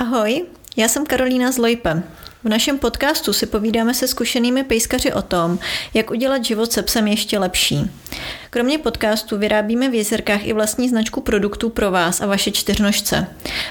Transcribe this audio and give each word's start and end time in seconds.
Ahoj, 0.00 0.44
já 0.76 0.88
jsem 0.88 1.06
Karolína 1.06 1.52
z 1.52 1.58
Lojpe. 1.58 2.02
V 2.44 2.48
našem 2.48 2.78
podcastu 2.78 3.32
si 3.32 3.46
povídáme 3.46 3.94
se 3.94 4.08
zkušenými 4.08 4.64
pejskaři 4.64 5.12
o 5.12 5.22
tom, 5.22 5.58
jak 5.94 6.10
udělat 6.10 6.44
život 6.44 6.72
se 6.72 6.82
psem 6.82 7.06
ještě 7.06 7.38
lepší. 7.38 7.90
Kromě 8.50 8.78
podcastu 8.78 9.38
vyrábíme 9.38 9.90
v 9.90 9.94
jezerkách 9.94 10.46
i 10.46 10.52
vlastní 10.52 10.88
značku 10.88 11.20
produktů 11.20 11.70
pro 11.70 11.90
vás 11.90 12.20
a 12.20 12.26
vaše 12.26 12.50
čtyřnožce. 12.50 13.26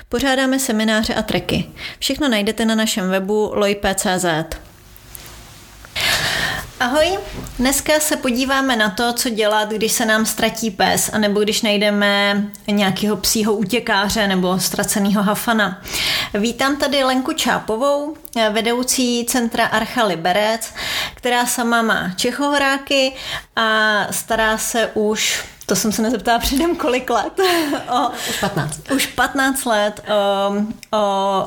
Pořádáme 0.09 0.59
semináře 0.59 1.13
a 1.13 1.21
treky. 1.21 1.65
Všechno 1.99 2.29
najdete 2.29 2.65
na 2.65 2.75
našem 2.75 3.09
webu 3.09 3.51
lojpe.cz. 3.53 4.25
Ahoj, 6.79 7.17
dneska 7.57 7.99
se 7.99 8.17
podíváme 8.17 8.75
na 8.75 8.89
to, 8.89 9.13
co 9.13 9.29
dělat, 9.29 9.69
když 9.69 9.91
se 9.91 10.05
nám 10.05 10.25
ztratí 10.25 10.71
pes, 10.71 11.09
anebo 11.13 11.39
když 11.39 11.61
najdeme 11.61 12.43
nějakého 12.67 13.17
psího 13.17 13.53
útěkáře 13.53 14.27
nebo 14.27 14.59
ztraceného 14.59 15.23
hafana. 15.23 15.81
Vítám 16.33 16.77
tady 16.77 17.03
Lenku 17.03 17.33
Čápovou, 17.33 18.15
vedoucí 18.51 19.25
centra 19.25 19.65
Archa 19.65 20.03
Liberec, 20.03 20.73
která 21.15 21.45
sama 21.45 21.81
má 21.81 22.11
Čechohoráky 22.15 23.13
a 23.55 23.97
stará 24.11 24.57
se 24.57 24.91
už 24.93 25.43
to 25.65 25.75
jsem 25.75 25.91
se 25.91 26.01
nezeptala 26.01 26.39
předem 26.39 26.75
kolik 26.75 27.09
let. 27.09 27.39
o, 27.89 28.09
už 28.29 28.39
15. 28.39 28.91
Už 28.95 29.05
15 29.05 29.65
let 29.65 30.03
o, 30.09 30.53
o, 30.97 31.45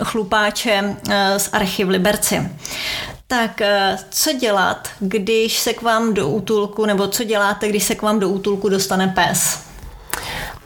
o 0.00 0.04
chlupáče 0.04 0.96
e, 1.10 1.38
z 1.38 1.48
Archy 1.52 1.84
v 1.84 1.88
Liberci. 1.88 2.50
Tak 3.26 3.60
e, 3.60 3.96
co 4.10 4.32
dělat, 4.32 4.88
když 5.00 5.58
se 5.58 5.72
k 5.72 5.82
vám 5.82 6.14
do 6.14 6.28
útulku, 6.28 6.86
nebo 6.86 7.08
co 7.08 7.24
děláte, 7.24 7.68
když 7.68 7.84
se 7.84 7.94
k 7.94 8.02
vám 8.02 8.20
do 8.20 8.28
útulku 8.28 8.68
dostane 8.68 9.08
pes? 9.08 9.64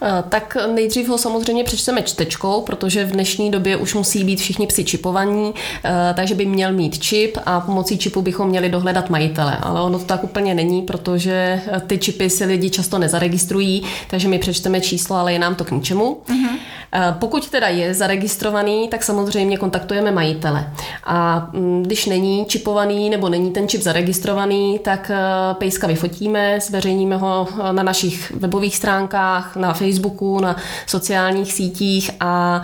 Eh, 0.02 0.24
tak 0.28 0.56
nejdřív 0.74 1.08
ho 1.08 1.18
samozřejmě 1.18 1.64
přečteme 1.64 2.02
čtečkou, 2.02 2.62
protože 2.62 3.04
v 3.04 3.10
dnešní 3.12 3.50
době 3.50 3.76
už 3.76 3.94
musí 3.94 4.24
být 4.24 4.40
všichni 4.40 4.66
psi 4.66 4.84
čipovaní, 4.84 5.54
eh, 5.84 6.14
takže 6.16 6.34
by 6.34 6.46
měl 6.46 6.72
mít 6.72 6.98
čip 6.98 7.38
a 7.46 7.60
pomocí 7.60 7.98
čipu 7.98 8.22
bychom 8.22 8.48
měli 8.48 8.68
dohledat 8.68 9.11
majitele. 9.11 9.56
Ale 9.61 9.80
ono 9.83 9.98
to 9.98 10.05
tak 10.05 10.24
úplně 10.24 10.55
není, 10.55 10.83
protože 10.83 11.62
eh, 11.66 11.80
ty 11.86 11.98
čipy 11.98 12.30
si 12.30 12.44
lidi 12.44 12.70
často 12.70 12.98
nezaregistrují, 12.98 13.83
takže 14.11 14.28
my 14.28 14.38
přečteme 14.38 14.80
číslo, 14.80 15.16
ale 15.16 15.33
je 15.33 15.38
nám 15.38 15.55
to 15.55 15.64
k 15.64 15.70
ničemu. 15.70 16.20
Mm-hmm. 16.28 16.58
Pokud 17.12 17.50
teda 17.50 17.69
je 17.69 17.94
zaregistrovaný, 17.94 18.89
tak 18.89 19.03
samozřejmě 19.03 19.56
kontaktujeme 19.56 20.11
majitele. 20.11 20.72
A 21.05 21.48
mm, 21.53 21.83
když 21.83 22.06
není 22.06 22.47
čipovaný 22.47 23.11
nebo 23.11 23.28
není 23.28 23.50
ten 23.50 23.69
čip 23.69 23.83
zaregistrovaný, 23.83 24.78
tak 24.78 25.11
pejska 25.53 25.86
vyfotíme, 25.86 26.58
zveřejníme 26.61 27.17
ho 27.17 27.48
na 27.72 27.83
našich 27.83 28.30
webových 28.30 28.77
stránkách, 28.77 29.56
na 29.56 29.72
Facebook 29.72 29.98
Facebooku, 29.98 30.41
na 30.41 30.56
sociálních 30.86 31.53
sítích 31.53 32.11
a 32.20 32.62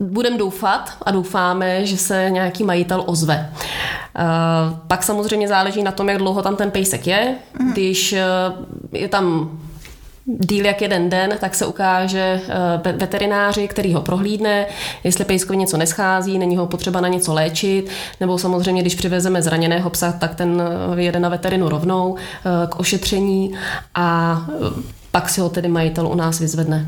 budeme 0.00 0.38
doufat 0.38 0.90
a 1.02 1.10
doufáme, 1.10 1.86
že 1.86 1.96
se 1.96 2.26
nějaký 2.30 2.64
majitel 2.64 3.02
ozve. 3.06 3.50
Pak 4.86 5.02
samozřejmě 5.02 5.48
záleží 5.48 5.82
na 5.82 5.92
tom, 5.92 6.08
jak 6.08 6.18
dlouho 6.18 6.42
tam 6.42 6.56
ten 6.56 6.70
pejsek 6.70 7.06
je. 7.06 7.34
Mhm. 7.58 7.72
Když 7.72 8.14
je 8.92 9.08
tam 9.08 9.50
díl 10.26 10.66
jak 10.66 10.82
jeden 10.82 11.10
den, 11.10 11.36
tak 11.40 11.54
se 11.54 11.66
ukáže 11.66 12.40
veterináři, 12.96 13.68
který 13.68 13.94
ho 13.94 14.02
prohlídne, 14.02 14.66
jestli 15.04 15.24
pejskovi 15.24 15.56
něco 15.56 15.76
neschází, 15.76 16.38
není 16.38 16.56
ho 16.56 16.66
potřeba 16.66 17.00
na 17.00 17.08
něco 17.08 17.34
léčit, 17.34 17.88
nebo 18.20 18.38
samozřejmě, 18.38 18.82
když 18.82 18.94
přivezeme 18.94 19.42
zraněného 19.42 19.90
psa, 19.90 20.12
tak 20.12 20.34
ten 20.34 20.62
jede 20.96 21.20
na 21.20 21.28
veterinu 21.28 21.68
rovnou 21.68 22.16
k 22.68 22.80
ošetření 22.80 23.54
a 23.94 24.40
pak 25.10 25.28
si 25.28 25.40
ho 25.40 25.48
tedy 25.48 25.68
majitel 25.68 26.06
u 26.06 26.14
nás 26.14 26.40
vyzvedne. 26.40 26.86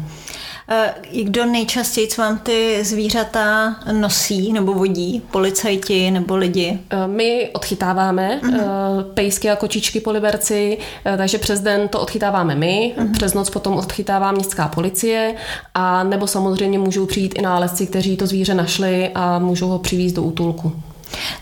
Eh, 0.69 0.95
kdo 1.22 1.47
nejčastěji 1.47 2.09
vám 2.19 2.39
ty 2.39 2.84
zvířata 2.84 3.77
nosí 3.92 4.53
nebo 4.53 4.75
vodí? 4.75 5.22
Policajti 5.31 6.11
nebo 6.11 6.36
lidi? 6.36 6.78
Eh, 6.91 7.06
my 7.06 7.50
odchytáváme 7.53 8.41
uh-huh. 8.42 9.05
pejsky 9.14 9.50
a 9.50 9.56
kočičky 9.56 10.00
po 10.00 10.11
Liberci, 10.11 10.78
takže 11.16 11.38
přes 11.38 11.60
den 11.60 11.88
to 11.88 12.00
odchytáváme 12.00 12.55
my, 12.55 12.94
uh-huh. 12.99 13.12
přes 13.12 13.34
noc 13.34 13.50
potom 13.50 13.75
odchytává 13.75 14.32
městská 14.32 14.69
policie 14.69 15.34
a 15.75 16.05
nebo 16.05 16.26
samozřejmě 16.26 16.78
můžou 16.78 17.06
přijít 17.06 17.34
i 17.38 17.43
nálezci, 17.43 17.87
kteří 17.87 18.16
to 18.16 18.26
zvíře 18.26 18.55
našli 18.55 19.10
a 19.15 19.38
můžou 19.38 19.69
ho 19.69 19.78
přivést 19.78 20.12
do 20.12 20.22
útulku. 20.22 20.72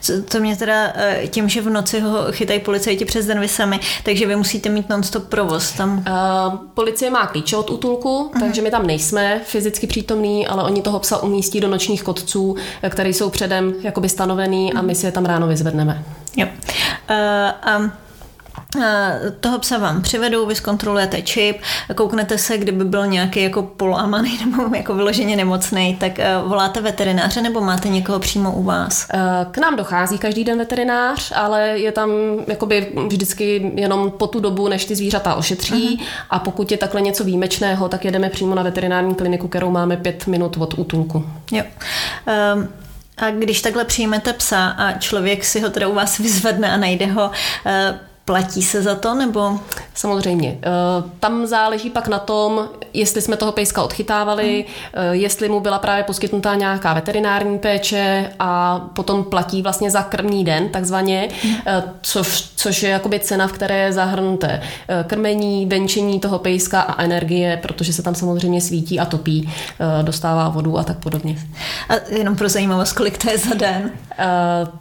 Co, 0.01 0.13
to 0.23 0.41
mě 0.41 0.57
teda 0.57 0.93
eh, 0.95 1.27
tím, 1.29 1.49
že 1.49 1.61
v 1.61 1.71
noci 1.71 2.01
ho 2.01 2.33
chytají 2.33 2.61
policajti 2.61 3.05
přes 3.05 3.27
den 3.27 3.41
vy 3.41 3.49
sami, 3.49 3.81
takže 4.03 4.27
vy 4.27 4.37
musíte 4.37 4.69
mít 4.69 4.89
non-stop 4.89 5.29
provoz 5.29 5.73
tam. 5.73 5.99
Uh, 5.99 6.59
policie 6.75 7.11
má 7.11 7.27
klíče 7.27 7.57
od 7.57 7.71
útulku, 7.71 8.31
uh-huh. 8.35 8.41
takže 8.41 8.63
my 8.63 8.71
tam 8.71 8.87
nejsme 8.87 9.41
fyzicky 9.45 9.87
přítomní, 9.87 10.47
ale 10.47 10.63
oni 10.63 10.83
toho 10.83 10.99
psa 10.99 11.23
umístí 11.23 11.61
do 11.61 11.69
nočních 11.69 12.03
kotců, 12.03 12.57
eh, 12.83 12.91
které 12.91 13.09
jsou 13.09 13.31
předem 13.31 13.75
jakoby 13.83 14.09
stanovený 14.09 14.73
uh-huh. 14.73 14.79
a 14.79 14.83
my 14.83 14.95
si 14.95 15.07
je 15.07 15.13
tam 15.13 15.25
ráno 15.25 15.47
vyzvedneme. 15.47 16.05
Jo. 16.37 16.47
Uh, 17.11 17.81
um 17.83 18.03
toho 19.41 19.59
psa 19.59 19.79
vám 19.79 20.03
přivedou, 20.03 20.47
vy 20.47 20.55
zkontrolujete 20.55 21.23
čip, 21.23 21.61
kouknete 21.95 22.39
se, 22.39 22.59
kdyby 22.59 22.85
byl 22.85 23.07
nějaký 23.07 23.43
jako 23.43 23.62
polámaný 23.62 24.39
nebo 24.45 24.77
jako 24.77 24.95
vyloženě 24.95 25.37
nemocný, 25.37 25.97
tak 26.01 26.19
eh, 26.19 26.35
voláte 26.47 26.81
veterináře 26.81 27.43
nebo 27.43 27.61
máte 27.61 27.89
někoho 27.89 28.19
přímo 28.19 28.53
u 28.53 28.63
vás? 28.63 29.07
Eh, 29.11 29.47
k 29.51 29.59
nám 29.59 29.77
dochází 29.77 30.19
každý 30.19 30.45
den 30.45 30.59
veterinář, 30.59 31.33
ale 31.37 31.69
je 31.69 31.93
tam 31.93 32.11
jakoby 32.47 32.93
vždycky 33.09 33.73
jenom 33.75 34.11
po 34.11 34.27
tu 34.27 34.41
dobu, 34.41 34.69
než 34.69 34.84
ty 34.84 34.97
zvířata 34.97 35.34
ošetří 35.34 35.97
uh-huh. 35.97 36.05
a 36.31 36.39
pokud 36.39 36.71
je 36.71 36.77
takhle 36.77 37.01
něco 37.01 37.25
výjimečného, 37.25 37.89
tak 37.89 38.05
jedeme 38.05 38.31
přímo 38.31 38.55
na 38.55 38.63
veterinární 38.63 39.15
kliniku, 39.15 39.49
kterou 39.49 39.71
máme 39.71 39.97
pět 39.97 40.27
minut 40.27 40.57
od 40.57 40.79
útulku. 40.79 41.25
Jo. 41.53 41.65
Um, 42.55 42.69
a 43.17 43.31
když 43.31 43.63
takhle 43.63 43.84
přijmete 43.84 44.33
psa 44.33 44.69
a 44.69 44.93
člověk 44.93 45.45
si 45.45 45.61
ho 45.61 45.71
teda 45.71 45.89
u 45.89 45.95
vás 45.95 46.19
vyzvedne 46.19 46.73
a 46.73 46.77
najde 46.77 47.07
ho, 47.07 47.31
uh, 47.31 47.97
Platí 48.27 48.62
se 48.62 48.83
za 48.83 48.95
to, 48.95 49.15
nebo? 49.15 49.59
Samozřejmě. 49.95 50.59
Eh, 50.62 50.71
tam 51.21 51.47
záleží 51.47 51.91
pak 51.91 52.09
na 52.09 52.19
tom, 52.19 52.69
jestli 52.93 53.23
jsme 53.23 53.37
toho 53.37 53.53
pejska 53.53 53.83
odchytávali, 53.83 54.65
hmm. 54.95 55.12
jestli 55.12 55.49
mu 55.49 55.61
byla 55.61 55.79
právě 55.79 56.05
poskytnutá 56.05 56.55
nějaká 56.55 56.95
veterinární 56.95 57.59
péče 57.59 58.33
a 58.39 58.81
potom 58.95 59.25
platí 59.25 59.63
vlastně 59.63 59.91
za 59.91 60.03
krmný 60.03 60.45
den, 60.45 60.69
takzvaně, 60.69 61.29
hmm. 61.43 61.57
což, 62.03 62.49
což 62.57 62.83
je 62.83 62.91
jakoby 62.91 63.21
cena, 63.21 63.47
v 63.47 63.53
které 63.53 63.79
je 63.79 63.93
zahrnuté 63.93 64.63
krmení, 65.07 65.67
venčení 65.67 66.21
toho 66.21 66.39
pejska 66.39 66.81
a 66.81 67.03
energie, 67.03 67.57
protože 67.63 67.93
se 67.93 68.03
tam 68.03 68.15
samozřejmě 68.15 68.61
svítí 68.61 69.01
a 69.01 69.05
topí, 69.05 69.53
dostává 70.03 70.49
vodu 70.49 70.79
a 70.79 70.84
tak 70.84 70.99
podobně. 70.99 71.37
A 71.89 71.95
jenom 72.09 72.37
pro 72.37 72.49
zajímavost, 72.49 72.93
kolik 72.93 73.19
to 73.19 73.31
je 73.31 73.39
za 73.39 73.55
den? 73.55 73.91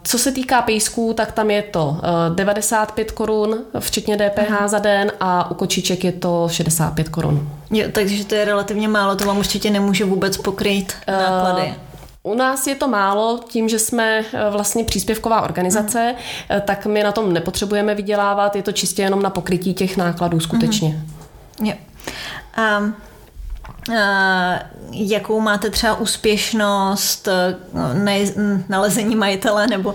Co 0.02 0.18
se 0.18 0.32
týká 0.32 0.62
pejsků, 0.62 1.12
tak 1.16 1.32
tam 1.32 1.50
je 1.50 1.62
to 1.62 2.00
95 2.34 3.12
korun 3.12 3.33
korun, 3.34 3.64
včetně 3.78 4.16
DPH 4.16 4.50
Aha. 4.50 4.68
za 4.68 4.78
den 4.78 5.12
a 5.20 5.50
u 5.50 5.54
kočiček 5.54 6.04
je 6.04 6.12
to 6.12 6.48
65 6.50 7.08
korun. 7.08 7.48
Jo, 7.70 7.86
takže 7.92 8.24
to 8.24 8.34
je 8.34 8.44
relativně 8.44 8.88
málo, 8.88 9.16
to 9.16 9.24
vám 9.24 9.38
určitě 9.38 9.70
nemůže 9.70 10.04
vůbec 10.04 10.36
pokrýt 10.36 10.94
uh, 11.08 11.14
náklady. 11.14 11.74
U 12.22 12.34
nás 12.34 12.66
je 12.66 12.74
to 12.74 12.88
málo, 12.88 13.40
tím, 13.48 13.68
že 13.68 13.78
jsme 13.78 14.20
eh, 14.20 14.50
vlastně 14.50 14.84
příspěvková 14.84 15.40
organizace, 15.42 16.14
uh 16.14 16.60
tak 16.60 16.86
my 16.86 17.02
na 17.02 17.12
tom 17.12 17.32
nepotřebujeme 17.32 17.94
vydělávat, 17.94 18.56
je 18.56 18.62
to 18.62 18.72
čistě 18.72 19.02
jenom 19.02 19.22
na 19.22 19.30
pokrytí 19.30 19.74
těch 19.74 19.96
nákladů 19.96 20.40
skutečně. 20.40 20.88
Uh-huh. 20.88 21.66
Jo. 21.66 21.74
Um, 22.78 22.94
Eh, 22.94 23.13
jakou 24.92 25.40
máte 25.40 25.70
třeba 25.70 25.94
úspěšnost 25.94 27.28
eh, 27.28 27.56
nalezení 28.68 29.16
majitele 29.16 29.66
nebo... 29.66 29.94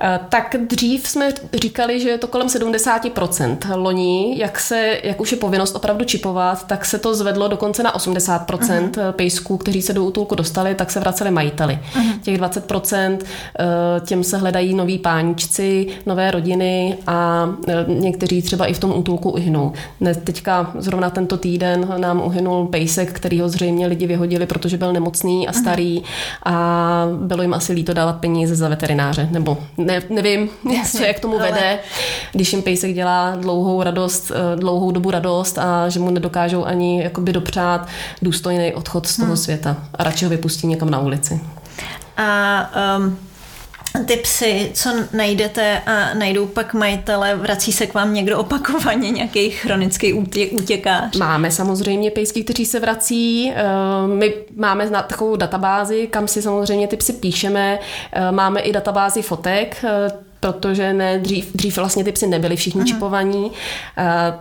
Eh, 0.00 0.20
tak 0.28 0.56
dřív 0.66 1.08
jsme 1.08 1.32
říkali, 1.54 2.00
že 2.00 2.08
je 2.08 2.18
to 2.18 2.26
kolem 2.26 2.46
70%. 2.46 3.56
Loni, 3.74 4.38
jak, 4.38 4.60
se, 4.60 5.00
jak 5.02 5.20
už 5.20 5.32
je 5.32 5.38
povinnost 5.38 5.76
opravdu 5.76 6.04
čipovat, 6.04 6.66
tak 6.66 6.84
se 6.84 6.98
to 6.98 7.14
zvedlo 7.14 7.48
dokonce 7.48 7.82
na 7.82 7.96
80% 7.96 8.46
uh-huh. 8.46 9.12
pejsků, 9.12 9.56
kteří 9.56 9.82
se 9.82 9.92
do 9.92 10.04
útulku 10.04 10.34
dostali, 10.34 10.74
tak 10.74 10.90
se 10.90 11.00
vraceli 11.00 11.30
majiteli. 11.30 11.78
Uh-huh. 11.94 12.20
Těch 12.22 12.40
20% 12.40 13.18
těm 14.04 14.24
se 14.24 14.38
hledají 14.38 14.74
noví 14.74 14.98
páničci, 14.98 15.86
nové 16.06 16.30
rodiny 16.30 16.98
a 17.06 17.48
někteří 17.86 18.42
třeba 18.42 18.66
i 18.66 18.74
v 18.74 18.78
tom 18.78 18.98
útulku 18.98 19.30
uhynou. 19.30 19.72
Teďka 20.24 20.72
zrovna 20.78 21.10
tento 21.10 21.36
týden 21.36 21.94
nám 21.96 22.22
uhynul 22.24 22.68
pejsek, 22.72 23.12
který 23.12 23.40
ho 23.40 23.48
zřejmě 23.48 23.86
lidi 23.86 24.06
vyhodili, 24.06 24.46
protože 24.46 24.76
byl 24.76 24.92
nemocný 24.92 25.48
a 25.48 25.52
starý 25.52 26.02
a 26.44 27.06
bylo 27.12 27.42
jim 27.42 27.54
asi 27.54 27.72
líto 27.72 27.94
dávat 27.94 28.16
peníze 28.16 28.56
za 28.56 28.68
veterináře, 28.68 29.28
nebo 29.30 29.58
ne, 29.76 30.02
nevím, 30.10 30.50
Jasně, 30.76 31.00
co 31.00 31.06
jak 31.06 31.20
tomu 31.20 31.40
ale... 31.40 31.50
vede, 31.50 31.78
když 32.32 32.52
jim 32.52 32.62
pejsek 32.62 32.94
dělá 32.94 33.36
dlouhou 33.36 33.82
radost, 33.82 34.30
eh, 34.30 34.56
dlouhou 34.56 34.90
dobu 34.90 35.10
radost 35.10 35.58
a 35.58 35.88
že 35.88 36.00
mu 36.00 36.10
nedokážou 36.10 36.64
ani 36.64 37.02
jakoby 37.02 37.32
dopřát 37.32 37.88
důstojný 38.22 38.74
odchod 38.74 39.06
z 39.06 39.16
toho 39.16 39.26
hmm. 39.26 39.36
světa 39.36 39.76
a 39.94 40.04
radši 40.04 40.24
ho 40.24 40.30
vypustí 40.30 40.66
někam 40.66 40.90
na 40.90 41.00
ulici. 41.00 41.40
A 42.16 42.70
um 42.98 43.16
ty 44.06 44.16
psy, 44.16 44.70
co 44.74 44.90
najdete 45.12 45.78
a 45.86 46.14
najdou 46.14 46.46
pak 46.46 46.74
majitele, 46.74 47.36
vrací 47.36 47.72
se 47.72 47.86
k 47.86 47.94
vám 47.94 48.14
někdo 48.14 48.38
opakovaně, 48.38 49.10
nějaký 49.10 49.50
chronický 49.50 50.12
útěkář? 50.52 51.16
Máme 51.16 51.50
samozřejmě 51.50 52.10
pejsky, 52.10 52.44
kteří 52.44 52.66
se 52.66 52.80
vrací. 52.80 53.52
Eh, 53.54 53.64
my 54.06 54.34
máme 54.56 54.90
takovou 54.90 55.36
databázi, 55.36 56.06
kam 56.06 56.28
si 56.28 56.42
samozřejmě 56.42 56.88
ty 56.88 56.96
psy 56.96 57.12
píšeme. 57.12 57.78
Eh, 58.12 58.32
máme 58.32 58.60
i 58.60 58.72
databázi 58.72 59.22
fotek, 59.22 59.84
eh, 59.84 60.32
protože 60.40 60.92
ne, 60.92 61.18
dřív, 61.18 61.52
dřív 61.54 61.76
vlastně 61.76 62.04
ty 62.04 62.12
psy 62.12 62.26
nebyly 62.26 62.56
všichni 62.56 62.80
mm. 62.80 62.86
čipovaní, 62.86 63.44
uh, 63.44 63.52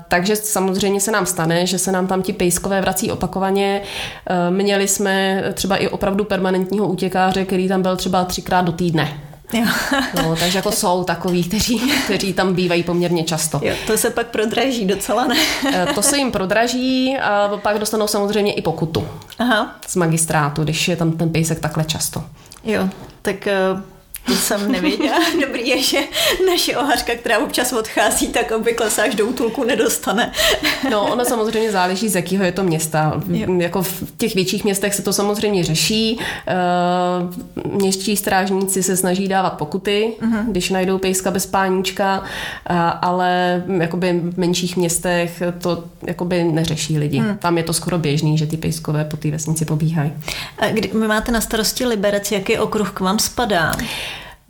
takže 0.08 0.36
samozřejmě 0.36 1.02
se 1.02 1.12
nám 1.12 1.26
stane, 1.26 1.66
že 1.66 1.80
se 1.80 1.92
nám 1.92 2.08
tam 2.08 2.22
ti 2.22 2.34
pejskové 2.34 2.82
vrací 2.82 3.12
opakovaně. 3.12 3.82
Uh, 3.82 4.56
měli 4.56 4.88
jsme 4.88 5.44
třeba 5.54 5.78
i 5.78 5.88
opravdu 5.88 6.24
permanentního 6.24 6.88
útěkáře, 6.88 7.46
který 7.46 7.68
tam 7.68 7.82
byl 7.82 7.96
třeba 7.96 8.26
třikrát 8.26 8.62
do 8.62 8.72
týdne. 8.72 9.31
Jo. 9.54 9.66
no, 10.24 10.36
takže 10.36 10.58
jako 10.58 10.72
jsou 10.72 11.04
takový, 11.04 11.44
kteří, 11.44 11.92
kteří 12.06 12.34
tam 12.34 12.54
bývají 12.54 12.84
poměrně 12.84 13.24
často. 13.24 13.62
Jo, 13.64 13.74
to 13.88 13.98
se 13.98 14.10
pak 14.10 14.28
prodraží 14.28 14.86
docela, 14.86 15.26
ne? 15.28 15.36
Eh, 15.74 15.88
to 15.96 16.02
se 16.02 16.18
jim 16.18 16.32
prodraží 16.32 17.18
a 17.18 17.58
pak 17.64 17.80
dostanou 17.80 18.08
samozřejmě 18.08 18.54
i 18.54 18.62
pokutu 18.62 19.08
Aha. 19.40 19.76
z 19.88 19.96
magistrátu, 19.96 20.64
když 20.64 20.88
je 20.88 20.96
tam 20.96 21.12
ten 21.12 21.30
pejsek 21.30 21.60
takhle 21.60 21.84
často. 21.84 22.24
Jo, 22.64 22.90
tak 23.22 23.48
to 24.26 24.34
jsem 24.34 24.72
nevěděla. 24.72 25.20
Dobrý 25.42 25.68
je, 25.68 25.84
že 25.84 26.00
naše 26.50 26.78
ohařka, 26.78 27.14
která 27.16 27.40
občas 27.40 27.74
odchází, 27.74 28.28
tak 28.28 28.52
obvykle 28.52 28.90
se 28.90 29.04
až 29.04 29.16
do 29.16 29.26
útulku 29.26 29.64
nedostane. 29.64 30.32
no, 30.90 31.12
ono 31.12 31.26
samozřejmě 31.26 31.72
záleží, 31.72 32.10
z 32.10 32.16
jakého 32.16 32.44
je 32.44 32.52
to 32.52 32.64
města. 32.64 33.22
Jo. 33.28 33.54
Jako 33.58 33.84
v 33.84 34.04
těch 34.18 34.36
větších 34.36 34.64
městech 34.64 34.96
se 34.96 35.02
to 35.02 35.14
samozřejmě 35.14 35.64
řeší. 35.64 36.20
Eh, 36.48 36.54
městští 37.72 38.18
strážníci 38.18 38.84
se 38.84 38.98
snaží 38.98 39.28
dávat 39.28 39.50
pokuty, 39.50 40.14
uh-huh. 40.22 40.46
když 40.48 40.70
najdou 40.70 40.98
pejska 40.98 41.32
bez 41.32 41.46
páníčka, 41.46 42.24
ale 43.02 43.64
jakoby 43.80 44.20
v 44.24 44.38
menších 44.38 44.78
městech 44.78 45.44
to 45.62 45.84
jakoby 46.08 46.44
neřeší 46.44 47.00
lidi. 47.00 47.18
Hmm. 47.18 47.38
Tam 47.38 47.58
je 47.58 47.64
to 47.64 47.74
skoro 47.74 47.98
běžný, 47.98 48.38
že 48.38 48.46
ty 48.46 48.58
pejskové 48.58 49.06
po 49.06 49.18
té 49.18 49.32
vesnici 49.32 49.66
pobíhají. 49.66 50.14
A 50.60 50.68
kdy 50.68 50.92
vy 50.94 51.08
máte 51.08 51.32
na 51.32 51.42
starosti 51.42 51.86
Liberec, 51.86 52.32
jaký 52.32 52.58
okruh 52.58 52.92
k 52.92 53.00
vám 53.00 53.20
spadá? 53.20 53.72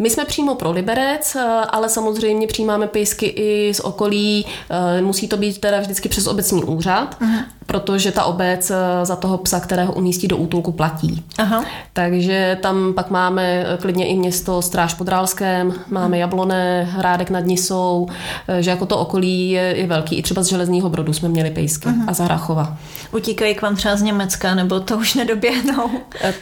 My 0.02 0.10
jsme 0.10 0.26
přímo 0.26 0.56
pro 0.56 0.72
Liberec, 0.72 1.36
eh, 1.36 1.40
ale 1.70 1.90
samozřejmě 1.90 2.48
přijímáme 2.48 2.88
pejsky 2.88 3.26
i 3.26 3.74
z 3.74 3.80
okolí. 3.80 4.46
Eh, 4.70 5.02
musí 5.02 5.28
to 5.28 5.38
být 5.38 5.62
teda 5.62 5.80
vždycky 5.80 6.10
přes 6.10 6.28
obecní 6.28 6.64
úřad. 6.64 7.22
Uh-huh 7.22 7.44
protože 7.72 8.12
ta 8.12 8.24
obec 8.24 8.72
eh, 8.72 9.06
za 9.06 9.16
toho 9.16 9.38
psa, 9.38 9.60
kterého 9.60 9.94
umístí 9.94 10.28
do 10.28 10.38
útulku, 10.38 10.72
platí. 10.72 11.24
Aha. 11.38 11.66
Takže 11.94 12.58
tam 12.62 12.94
pak 12.94 13.10
máme 13.10 13.66
eh, 13.68 13.78
klidně 13.78 14.08
i 14.08 14.16
město 14.16 14.62
Stráž 14.62 14.94
pod 14.94 15.08
Rálskem, 15.08 15.74
máme 15.90 16.18
Jabloné, 16.18 16.84
Hrádek 16.92 17.30
nad 17.30 17.46
Nisou, 17.46 18.08
eh, 18.48 18.64
že 18.64 18.70
jako 18.70 18.86
to 18.86 18.98
okolí 18.98 19.50
je, 19.52 19.62
je 19.62 19.88
velký. 19.88 20.16
I 20.16 20.22
třeba 20.22 20.44
z 20.44 20.48
Železního 20.48 20.90
Brodu 20.90 21.14
jsme 21.14 21.30
měli 21.30 21.52
pejsky 21.52 21.90
uh-huh. 21.90 22.04
a 22.08 22.14
z 22.14 22.20
Hrachova. 22.20 22.78
Utíkají 23.12 23.56
k 23.56 23.62
vám 23.62 23.76
třeba 23.76 23.96
z 23.96 24.02
Německa, 24.02 24.56
nebo 24.56 24.80
to 24.80 24.98
už 24.98 25.16
nedoběhnou? 25.16 25.90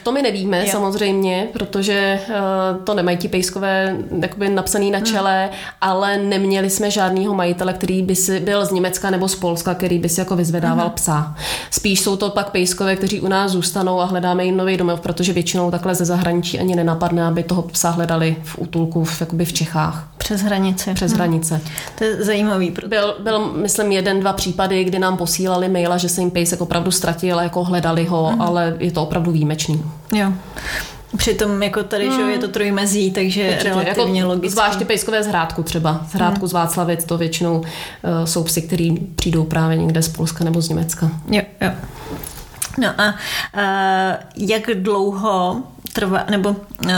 To 0.02 0.12
my 0.12 0.22
nevíme 0.22 0.60
jo. 0.66 0.72
samozřejmě, 0.72 1.48
protože 1.52 2.20
to 2.84 2.94
nemají 2.94 3.16
ti 3.16 3.28
pejskové 3.28 3.96
jakoby 4.20 4.48
napsaný 4.48 4.90
na 4.90 4.98
hmm. 4.98 5.06
čele, 5.06 5.42
hmm. 5.42 5.54
ale 5.80 6.18
neměli 6.18 6.70
jsme 6.70 6.90
žádného 6.90 7.34
majitele, 7.34 7.72
který 7.72 8.02
by 8.02 8.16
si 8.16 8.40
byl 8.40 8.66
z 8.66 8.70
Německa 8.70 9.10
nebo 9.10 9.28
z 9.28 9.34
Polska, 9.34 9.74
který 9.74 9.98
by 9.98 10.08
si 10.08 10.20
jako 10.20 10.36
vyzvedával 10.36 10.88
uh-huh. 10.88 10.94
psa. 10.94 11.19
Spíš 11.70 12.00
jsou 12.00 12.16
to 12.16 12.30
pak 12.30 12.50
pejskové, 12.50 12.96
kteří 12.96 13.20
u 13.20 13.28
nás 13.28 13.52
zůstanou 13.52 14.00
a 14.00 14.04
hledáme 14.04 14.44
jim 14.44 14.56
nový 14.56 14.76
domov, 14.76 15.00
protože 15.00 15.32
většinou 15.32 15.70
takhle 15.70 15.94
ze 15.94 16.04
zahraničí 16.04 16.60
ani 16.60 16.76
nenapadne, 16.76 17.26
aby 17.26 17.42
toho 17.42 17.62
psa 17.62 17.90
hledali 17.90 18.36
v 18.44 18.58
útulku 18.58 19.04
v, 19.04 19.20
jakoby 19.20 19.44
v 19.44 19.52
Čechách. 19.52 20.08
Přes 20.18 20.40
hranice. 20.40 20.94
Přes 20.94 21.10
hmm. 21.10 21.18
hranice. 21.18 21.60
To 21.98 22.04
je 22.04 22.24
zajímavý. 22.24 22.74
Byl, 22.86 23.16
byl, 23.18 23.52
myslím, 23.54 23.92
jeden, 23.92 24.20
dva 24.20 24.32
případy, 24.32 24.84
kdy 24.84 24.98
nám 24.98 25.16
posílali 25.16 25.68
maila, 25.68 25.96
že 25.96 26.08
se 26.08 26.20
jim 26.20 26.30
pejsek 26.30 26.60
opravdu 26.60 26.90
ztratil 26.90 27.38
a 27.38 27.42
jako 27.42 27.64
hledali 27.64 28.04
ho, 28.04 28.26
hmm. 28.26 28.42
ale 28.42 28.76
je 28.78 28.92
to 28.92 29.02
opravdu 29.02 29.32
výjimečný. 29.32 29.82
Jo. 30.14 30.32
Přitom 31.16 31.62
jako 31.62 31.82
tady 31.82 32.08
hmm. 32.08 32.16
že 32.16 32.22
je 32.22 32.38
to 32.38 32.48
trojmezí, 32.48 33.10
takže 33.10 33.48
Určitě, 33.48 33.68
relativně 33.68 34.20
jako 34.20 34.28
logicky. 34.30 34.50
Zvlášť 34.50 34.78
ty 34.78 34.84
pejskové 34.84 35.22
z 35.22 35.26
Hrádku 35.26 35.62
třeba. 35.62 36.06
Z 36.10 36.12
Hrádku 36.12 36.40
hmm. 36.40 36.48
z 36.48 36.52
Václavic 36.52 37.04
to 37.04 37.18
většinou 37.18 37.58
uh, 37.58 37.66
jsou 38.24 38.44
psy, 38.44 38.62
který 38.62 38.96
přijdou 39.16 39.44
právě 39.44 39.76
někde 39.76 40.02
z 40.02 40.08
Polska 40.08 40.44
nebo 40.44 40.60
z 40.60 40.68
Německa. 40.68 41.10
Jo, 41.30 41.42
jo. 41.60 41.70
No 42.78 42.88
a 42.98 43.14
uh, 43.54 44.48
jak 44.48 44.62
dlouho 44.74 45.62
trvá, 45.92 46.24
nebo 46.30 46.56
uh, 46.84 46.92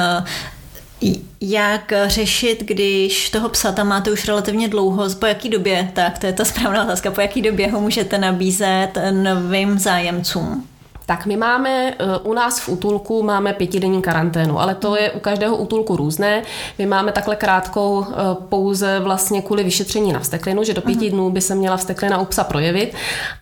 jak 1.41 1.93
řešit, 2.07 2.63
když 2.63 3.31
toho 3.31 3.49
psa 3.49 3.73
tam 3.73 3.89
máte 3.89 4.11
už 4.11 4.29
relativně 4.29 4.69
dlouho, 4.69 5.11
po 5.19 5.27
jaký 5.27 5.49
době, 5.49 5.91
tak 5.93 6.19
to 6.19 6.27
je 6.27 6.33
ta 6.33 6.45
správná 6.45 6.85
otázka, 6.85 7.11
po 7.11 7.21
jaký 7.21 7.43
době 7.43 7.71
ho 7.71 7.81
můžete 7.81 8.19
nabízet 8.19 8.91
novým 9.11 9.79
zájemcům? 9.79 10.67
Tak 11.07 11.27
my 11.27 11.37
máme 11.37 11.91
eh, 11.91 12.19
u 12.23 12.33
nás 12.33 12.61
v 12.61 12.69
útulku 12.69 13.23
máme 13.23 13.53
pětidenní 13.53 14.03
karanténu, 14.03 14.61
ale 14.61 14.75
to 14.75 14.97
je 14.97 15.11
u 15.11 15.21
každého 15.21 15.57
útulku 15.57 15.97
různé. 15.97 16.43
My 16.79 16.87
máme 16.87 17.13
takhle 17.13 17.37
krátkou 17.37 18.07
eh, 18.09 18.15
pouze 18.49 19.01
vlastně 19.01 19.43
kvůli 19.43 19.65
vyšetření 19.65 20.13
na 20.13 20.21
vsteklinu, 20.21 20.65
že 20.65 20.75
do 20.75 20.81
pěti 20.81 21.11
dnů 21.11 21.31
by 21.31 21.41
se 21.41 21.55
měla 21.55 21.77
vsteklina 21.77 22.19
u 22.19 22.25
psa 22.25 22.45
projevit 22.45 22.95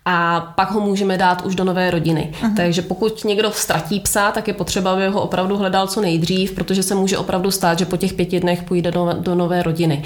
a 0.05 0.41
pak 0.41 0.71
ho 0.71 0.81
můžeme 0.81 1.19
dát 1.19 1.43
už 1.45 1.55
do 1.55 1.65
nové 1.65 1.91
rodiny. 1.91 2.33
Uh-huh. 2.43 2.57
Takže 2.57 2.83
pokud 2.83 3.25
někdo 3.25 3.51
ztratí 3.51 4.01
psa, 4.01 4.31
tak 4.31 4.49
je 4.49 4.55
potřeba, 4.55 4.93
aby 4.93 5.09
ho 5.09 5.23
opravdu 5.23 5.57
hledal 5.57 5.87
co 5.87 6.01
nejdřív, 6.01 6.53
protože 6.53 6.83
se 6.83 6.95
může 6.95 7.19
opravdu 7.19 7.51
stát, 7.51 7.79
že 7.79 7.87
po 7.87 7.97
těch 7.97 8.13
pěti 8.13 8.41
dnech 8.41 8.63
půjde 8.63 8.91
do, 8.91 9.13
do 9.19 9.35
nové 9.35 9.63
rodiny. 9.63 10.03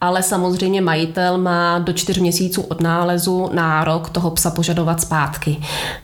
Ale 0.00 0.22
samozřejmě 0.22 0.80
majitel 0.80 1.38
má 1.38 1.78
do 1.78 1.92
čtyř 1.92 2.18
měsíců 2.18 2.62
od 2.62 2.80
nálezu 2.80 3.50
nárok 3.52 4.10
toho 4.10 4.30
psa 4.30 4.50
požadovat 4.50 5.00
zpátky. 5.00 5.56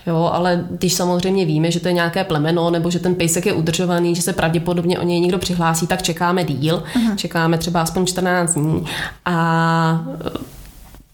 Jo, 0.07 0.31
ale 0.33 0.65
když 0.71 0.90
samozřejmě 0.95 1.45
víme, 1.45 1.71
že 1.71 1.81
to 1.81 1.89
je 1.89 1.95
nějaké 1.95 2.25
plemeno 2.25 2.71
nebo 2.71 2.91
že 2.91 2.99
ten 2.99 3.15
pejsek 3.15 3.47
je 3.47 3.53
udržovaný, 3.53 4.15
že 4.15 4.23
se 4.23 4.33
pravděpodobně 4.33 4.99
o 4.99 5.03
něj 5.03 5.21
někdo 5.21 5.39
přihlásí, 5.39 5.87
tak 5.87 6.03
čekáme 6.03 6.45
díl, 6.45 6.83
uh-huh. 6.95 7.17
čekáme 7.17 7.59
třeba 7.59 7.83
aspoň 7.83 8.07
14 8.07 8.55
dní 8.55 8.85
a 9.25 10.07
e, 10.27 10.39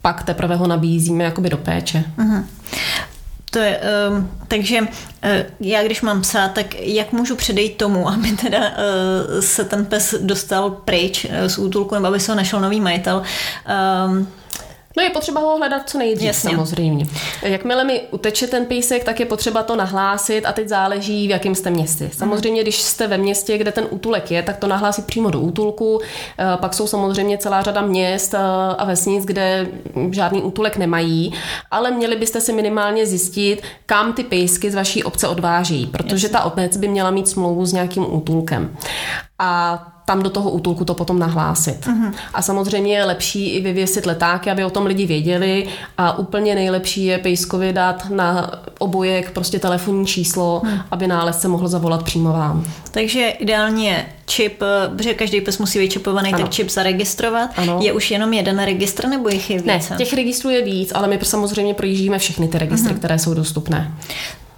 pak 0.02 0.22
teprve 0.22 0.56
ho 0.56 0.66
nabízíme 0.66 1.24
jakoby 1.24 1.50
do 1.50 1.56
péče. 1.56 2.04
Uh-huh. 2.18 2.44
To 3.50 3.58
je, 3.58 3.80
um, 4.10 4.30
takže 4.48 4.80
uh, 4.80 4.88
já 5.60 5.82
když 5.82 6.02
mám 6.02 6.20
psa, 6.20 6.48
tak 6.48 6.80
jak 6.80 7.12
můžu 7.12 7.36
předejít 7.36 7.76
tomu, 7.76 8.08
aby 8.12 8.32
teda 8.32 8.58
uh, 8.58 9.40
se 9.40 9.64
ten 9.64 9.86
pes 9.86 10.14
dostal 10.20 10.70
pryč 10.70 11.24
uh, 11.24 11.46
z 11.46 11.58
útulku 11.58 11.94
nebo 11.94 12.06
aby 12.06 12.20
se 12.20 12.32
ho 12.32 12.36
našel 12.36 12.60
nový 12.60 12.80
majitel? 12.80 13.22
Um, 14.08 14.28
No 14.96 15.02
je 15.02 15.10
potřeba 15.10 15.40
ho 15.40 15.56
hledat 15.56 15.90
co 15.90 15.98
nejdřív 15.98 16.26
Jasně. 16.26 16.50
samozřejmě. 16.50 17.06
Jakmile 17.42 17.84
mi 17.84 18.00
uteče 18.10 18.46
ten 18.46 18.66
písek, 18.66 19.04
tak 19.04 19.20
je 19.20 19.26
potřeba 19.26 19.62
to 19.62 19.76
nahlásit 19.76 20.46
a 20.46 20.52
teď 20.52 20.68
záleží, 20.68 21.26
v 21.26 21.30
jakém 21.30 21.54
jste 21.54 21.70
městě. 21.70 22.10
Samozřejmě, 22.12 22.62
když 22.62 22.82
jste 22.82 23.06
ve 23.06 23.18
městě, 23.18 23.58
kde 23.58 23.72
ten 23.72 23.86
útulek 23.90 24.30
je, 24.30 24.42
tak 24.42 24.56
to 24.56 24.66
nahlásit 24.66 25.06
přímo 25.06 25.30
do 25.30 25.40
útulku. 25.40 26.00
Eh, 26.38 26.56
pak 26.56 26.74
jsou 26.74 26.86
samozřejmě 26.86 27.38
celá 27.38 27.62
řada 27.62 27.82
měst 27.82 28.34
eh, 28.34 28.38
a 28.78 28.84
vesnic, 28.84 29.24
kde 29.24 29.66
žádný 30.10 30.42
útulek 30.42 30.76
nemají, 30.76 31.34
ale 31.70 31.90
měli 31.90 32.16
byste 32.16 32.40
si 32.40 32.52
minimálně 32.52 33.06
zjistit, 33.06 33.62
kam 33.86 34.12
ty 34.12 34.24
pejsky 34.24 34.70
z 34.70 34.74
vaší 34.74 35.04
obce 35.04 35.28
odváží, 35.28 35.86
protože 35.86 36.26
Jasně. 36.26 36.28
ta 36.28 36.44
obec 36.44 36.76
by 36.76 36.88
měla 36.88 37.10
mít 37.10 37.28
smlouvu 37.28 37.66
s 37.66 37.72
nějakým 37.72 38.14
útulkem. 38.14 38.76
A 39.38 39.95
tam 40.06 40.22
do 40.22 40.30
toho 40.30 40.50
útulku 40.50 40.84
to 40.84 40.94
potom 40.94 41.18
nahlásit. 41.18 41.86
Uh-huh. 41.86 42.12
A 42.34 42.42
samozřejmě 42.42 42.96
je 42.96 43.04
lepší 43.04 43.48
i 43.50 43.60
vyvěsit 43.60 44.06
letáky, 44.06 44.50
aby 44.50 44.64
o 44.64 44.70
tom 44.70 44.86
lidi 44.86 45.06
věděli 45.06 45.66
a 45.98 46.18
úplně 46.18 46.54
nejlepší 46.54 47.04
je 47.04 47.18
pejskovi 47.18 47.72
dát 47.72 48.10
na 48.10 48.50
obojek 48.78 49.30
prostě 49.30 49.58
telefonní 49.58 50.06
číslo, 50.06 50.62
uh-huh. 50.64 50.82
aby 50.90 51.06
nález 51.06 51.40
se 51.40 51.48
mohl 51.48 51.68
zavolat 51.68 52.02
přímo 52.02 52.32
vám. 52.32 52.64
Takže 52.90 53.28
ideálně 53.28 53.88
je 53.88 54.06
čip, 54.26 54.62
protože 54.96 55.14
každý 55.14 55.40
pes 55.40 55.58
musí 55.58 55.78
být 55.78 55.90
čipovaný, 55.90 56.34
ano. 56.34 56.42
tak 56.42 56.52
čip 56.52 56.70
zaregistrovat. 56.70 57.50
Ano. 57.56 57.78
Je 57.82 57.92
už 57.92 58.10
jenom 58.10 58.32
jeden 58.32 58.58
registr 58.58 59.08
nebo 59.08 59.28
jich 59.28 59.50
je 59.50 59.56
více? 59.56 59.90
Ne, 59.90 59.98
těch 59.98 60.12
registrů 60.12 60.50
je 60.50 60.64
víc, 60.64 60.92
ale 60.94 61.08
my 61.08 61.18
samozřejmě 61.22 61.74
projíždíme 61.74 62.18
všechny 62.18 62.48
ty 62.48 62.58
registry, 62.58 62.94
uh-huh. 62.94 62.98
které 62.98 63.18
jsou 63.18 63.34
dostupné. 63.34 63.94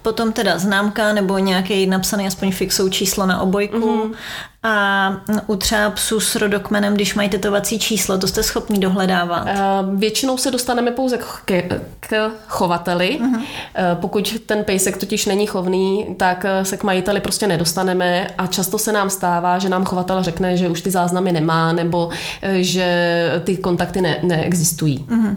Potom 0.01 0.33
teda 0.33 0.57
známka 0.57 1.13
nebo 1.13 1.37
nějaký 1.37 1.85
napsaný 1.85 2.27
aspoň 2.27 2.51
fixou 2.51 2.89
číslo 2.89 3.25
na 3.25 3.41
obojku. 3.41 3.77
Mm-hmm. 3.77 4.15
A 4.63 5.21
u 5.47 5.55
třeba 5.55 5.89
psů 5.89 6.19
s 6.19 6.35
rodokmenem, 6.35 6.93
když 6.93 7.15
mají 7.15 7.29
tetovací 7.29 7.79
číslo, 7.79 8.17
to 8.17 8.27
jste 8.27 8.43
schopni 8.43 8.79
dohledávat? 8.79 9.43
Uh, 9.43 9.99
většinou 9.99 10.37
se 10.37 10.51
dostaneme 10.51 10.91
pouze 10.91 11.17
k, 11.45 11.63
k 11.99 12.31
chovateli. 12.47 13.19
Uh, 13.19 13.35
pokud 13.93 14.39
ten 14.45 14.63
pejsek 14.63 14.97
totiž 14.97 15.25
není 15.25 15.47
chovný, 15.47 16.15
tak 16.17 16.45
eh, 16.45 16.65
se 16.65 16.77
k 16.77 16.83
majiteli 16.83 17.21
prostě 17.21 17.47
nedostaneme 17.47 18.27
a 18.37 18.47
často 18.47 18.77
se 18.77 18.91
nám 18.91 19.09
stává, 19.09 19.59
že 19.59 19.69
nám 19.69 19.85
chovatel 19.85 20.23
řekne, 20.23 20.57
že 20.57 20.69
už 20.69 20.81
ty 20.81 20.91
záznamy 20.91 21.31
nemá 21.31 21.73
nebo 21.73 22.09
že 22.55 23.31
ty 23.43 23.57
kontakty 23.57 24.01
ne, 24.01 24.19
neexistují. 24.23 25.05
Uh-huh. 25.09 25.35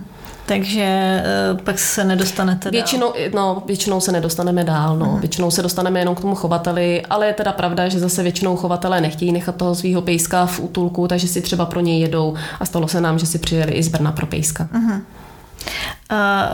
Takže 0.55 1.23
uh, 1.53 1.61
pak 1.61 1.79
se 1.79 2.05
nedostanete 2.05 2.71
většinou, 2.71 3.13
dál. 3.13 3.31
No, 3.35 3.63
většinou 3.67 4.01
se 4.01 4.13
nedostaneme 4.13 4.65
dál, 4.65 4.97
no. 4.97 5.07
Uh-huh. 5.07 5.21
Většinou 5.21 5.51
se 5.51 5.63
dostaneme 5.63 6.01
jenom 6.01 6.15
k 6.15 6.21
tomu 6.21 6.35
chovateli, 6.35 7.03
ale 7.11 7.27
je 7.27 7.33
teda 7.33 7.53
pravda, 7.53 7.89
že 7.89 8.01
zase 8.01 8.23
většinou 8.23 8.57
chovatelé 8.57 9.01
nechtějí 9.01 9.33
nechat 9.33 9.57
toho 9.57 9.75
svého 9.75 10.03
pejska 10.03 10.47
v 10.47 10.61
útulku, 10.61 11.09
takže 11.09 11.29
si 11.29 11.43
třeba 11.43 11.67
pro 11.67 11.81
něj 11.81 12.01
jedou 12.01 12.35
a 12.61 12.65
stalo 12.65 12.89
se 12.89 13.01
nám, 13.01 13.19
že 13.19 13.27
si 13.27 13.39
přijeli 13.39 13.73
i 13.73 13.83
z 13.83 13.89
Brna 13.89 14.13
pro 14.13 14.27
pejska. 14.27 14.69
Uh-huh. 14.75 15.01
A 16.11 16.49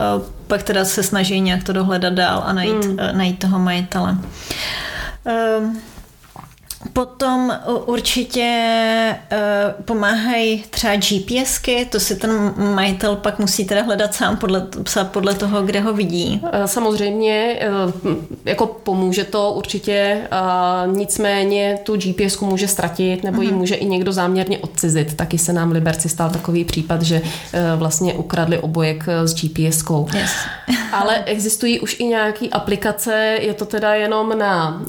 pak 0.47 0.63
teda 0.63 0.85
se 0.85 1.03
snaží 1.03 1.41
nějak 1.41 1.63
to 1.63 1.73
dohledat 1.73 2.13
dál 2.13 2.43
a 2.45 2.53
najít, 2.53 2.85
mm. 2.85 2.97
najít 3.11 3.39
toho 3.39 3.59
majitele. 3.59 4.17
Uh, 5.61 5.75
Potom 6.93 7.53
určitě 7.85 9.15
uh, 9.31 9.83
pomáhají 9.83 10.63
třeba 10.69 10.95
GPSky, 10.95 11.85
to 11.91 11.99
si 11.99 12.15
ten 12.15 12.53
majitel 12.75 13.15
pak 13.15 13.39
musí 13.39 13.65
teda 13.65 13.83
hledat 13.83 14.13
sám 14.13 14.37
podle, 14.37 14.67
podle 15.03 15.33
toho, 15.33 15.61
kde 15.61 15.79
ho 15.79 15.93
vidí. 15.93 16.41
Eh, 16.51 16.67
samozřejmě, 16.67 17.59
uh, 18.05 18.13
jako 18.45 18.65
pomůže 18.65 19.23
to 19.23 19.51
určitě, 19.51 20.17
uh, 20.31 20.95
nicméně 20.95 21.79
tu 21.83 21.97
GPSku 21.97 22.45
může 22.45 22.67
ztratit 22.67 23.23
nebo 23.23 23.37
uh-huh. 23.37 23.43
ji 23.43 23.49
mhm. 23.49 23.57
může 23.57 23.75
i 23.75 23.85
někdo 23.85 24.13
záměrně 24.13 24.57
odcizit. 24.57 25.13
Taky 25.15 25.37
se 25.37 25.53
nám 25.53 25.71
Liberci 25.71 26.09
stal 26.09 26.29
takový 26.29 26.65
případ, 26.65 27.01
že 27.01 27.21
uh, 27.21 27.79
vlastně 27.79 28.13
ukradli 28.13 28.59
obojek 28.59 29.03
s 29.25 29.33
GPSkou. 29.35 30.07
Yes. 30.13 30.31
Ale 30.91 31.23
existují 31.23 31.79
už 31.79 31.99
i 31.99 32.03
nějaké 32.03 32.47
aplikace, 32.47 33.37
je 33.41 33.53
to 33.53 33.65
teda 33.65 33.93
jenom 33.93 34.37
na 34.37 34.81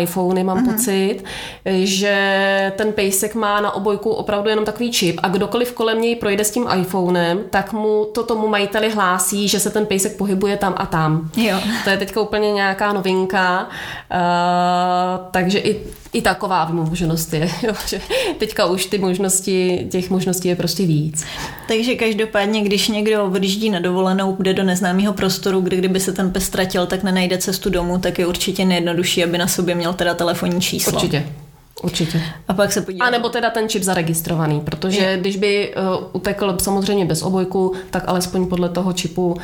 iPhony, 0.00 0.44
mám 0.44 0.58
mm-hmm. 0.58 0.72
pocit, 0.72 1.24
že 1.66 2.72
ten 2.76 2.92
pejsek 2.92 3.34
má 3.34 3.60
na 3.60 3.74
obojku 3.74 4.10
opravdu 4.10 4.48
jenom 4.48 4.64
takový 4.64 4.92
čip 4.92 5.20
a 5.22 5.28
kdokoliv 5.28 5.72
kolem 5.72 6.00
něj 6.00 6.16
projde 6.16 6.44
s 6.44 6.50
tím 6.50 6.66
iPhonem, 6.80 7.40
tak 7.50 7.72
mu 7.72 8.04
to 8.14 8.22
tomu 8.22 8.48
majiteli 8.48 8.90
hlásí, 8.90 9.48
že 9.48 9.60
se 9.60 9.70
ten 9.70 9.86
pejsek 9.86 10.16
pohybuje 10.16 10.56
tam 10.56 10.74
a 10.76 10.86
tam. 10.86 11.30
Jo. 11.36 11.58
To 11.84 11.90
je 11.90 11.96
teďka 11.96 12.20
úplně 12.20 12.52
nějaká 12.52 12.92
novinka, 12.92 13.68
uh, 14.10 15.30
takže 15.30 15.58
i 15.58 15.80
i 16.14 16.22
taková 16.22 16.68
možnost 16.72 17.32
je. 17.32 17.50
Jo, 17.62 17.72
že 17.88 18.00
teďka 18.38 18.66
už 18.66 18.86
ty 18.86 18.98
možnosti, 18.98 19.86
těch 19.90 20.10
možností 20.10 20.48
je 20.48 20.56
prostě 20.56 20.86
víc. 20.86 21.24
Takže 21.68 21.94
každopádně, 21.94 22.62
když 22.62 22.88
někdo 22.88 23.24
odjíždí 23.24 23.70
na 23.70 23.80
dovolenou, 23.80 24.36
jde 24.38 24.54
do 24.54 24.64
neznámého 24.64 25.12
prostoru, 25.12 25.60
kde 25.60 25.76
kdyby 25.76 26.00
se 26.00 26.12
ten 26.12 26.30
pes 26.30 26.44
ztratil, 26.44 26.86
tak 26.86 27.02
nenajde 27.02 27.38
cestu 27.38 27.70
domů, 27.70 27.98
tak 27.98 28.18
je 28.18 28.26
určitě 28.26 28.64
nejjednodušší, 28.64 29.24
aby 29.24 29.38
na 29.38 29.46
sobě 29.46 29.74
měl 29.84 29.94
teda 29.94 30.14
telefonní 30.14 30.60
číslo. 30.60 30.92
Určitě. 30.92 31.26
Určitě. 31.82 32.22
A 32.48 32.54
pak 32.54 32.72
se 32.72 32.80
podívá. 32.80 33.06
A 33.06 33.10
nebo 33.10 33.28
teda 33.28 33.50
ten 33.50 33.68
čip 33.68 33.82
zaregistrovaný, 33.82 34.60
protože 34.60 35.00
je. 35.00 35.16
když 35.16 35.36
by 35.36 35.74
uh, 35.74 36.06
utekl 36.12 36.56
samozřejmě 36.60 37.04
bez 37.04 37.22
obojku, 37.22 37.74
tak 37.90 38.04
alespoň 38.06 38.46
podle 38.46 38.68
toho 38.68 38.92
čipu 38.92 39.32
uh, 39.32 39.38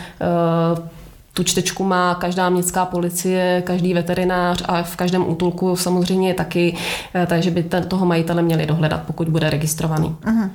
tu 1.34 1.44
čtečku 1.44 1.84
má 1.84 2.14
každá 2.14 2.48
městská 2.48 2.84
policie, 2.84 3.62
každý 3.66 3.94
veterinář 3.94 4.62
a 4.64 4.82
v 4.82 4.96
každém 4.96 5.28
útulku 5.28 5.76
samozřejmě 5.76 6.28
je 6.28 6.34
taky, 6.34 6.76
eh, 7.14 7.26
takže 7.26 7.50
by 7.50 7.62
ten, 7.62 7.84
toho 7.84 8.06
majitele 8.06 8.42
měli 8.42 8.66
dohledat, 8.66 9.02
pokud 9.06 9.28
bude 9.28 9.50
registrovaný. 9.50 10.16
Uh-huh. 10.24 10.50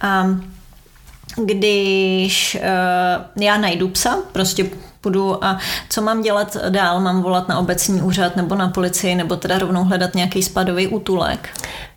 A 0.00 0.26
když 1.44 2.56
uh, 2.60 3.42
já 3.42 3.58
najdu 3.58 3.88
psa, 3.88 4.18
prostě 4.32 4.66
půjdu 5.04 5.44
a 5.44 5.58
co 5.88 6.02
mám 6.02 6.22
dělat 6.22 6.56
dál? 6.68 7.00
Mám 7.00 7.22
volat 7.22 7.48
na 7.48 7.58
obecní 7.58 8.02
úřad 8.02 8.36
nebo 8.36 8.54
na 8.54 8.68
policii 8.68 9.14
nebo 9.14 9.36
teda 9.36 9.58
rovnou 9.58 9.84
hledat 9.84 10.14
nějaký 10.14 10.42
spadový 10.42 10.88
útulek? 10.88 11.48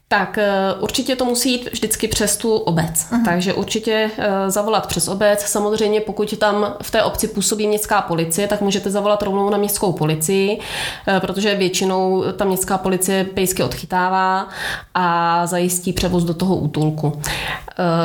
Tak 0.10 0.38
eh, 0.38 0.74
určitě 0.80 1.16
to 1.16 1.26
musí 1.26 1.52
jít 1.52 1.70
vždycky 1.72 2.08
přes 2.08 2.38
tu 2.38 2.56
obec. 2.56 2.86
Uh-huh. 2.86 3.26
Takže 3.26 3.54
určitě 3.54 4.12
eh, 4.18 4.52
zavolat 4.52 4.88
přes 4.88 5.08
obec. 5.08 5.42
Samozřejmě 5.42 6.02
pokud 6.02 6.38
tam 6.38 6.76
v 6.82 6.92
té 6.92 7.04
obci 7.04 7.28
působí 7.28 7.68
městská 7.68 8.02
policie, 8.02 8.48
tak 8.48 8.62
můžete 8.62 8.92
zavolat 8.92 9.24
rovnou 9.24 9.50
na 9.50 9.58
městskou 9.58 9.92
policii, 9.92 10.60
eh, 11.08 11.20
protože 11.20 11.56
většinou 11.56 12.24
ta 12.36 12.46
městská 12.46 12.78
policie 12.78 13.24
pejsky 13.24 13.64
odchytává 13.64 14.48
a 14.96 15.46
zajistí 15.46 15.94
převoz 15.94 16.24
do 16.24 16.34
toho 16.34 16.56
útulku. 16.56 17.22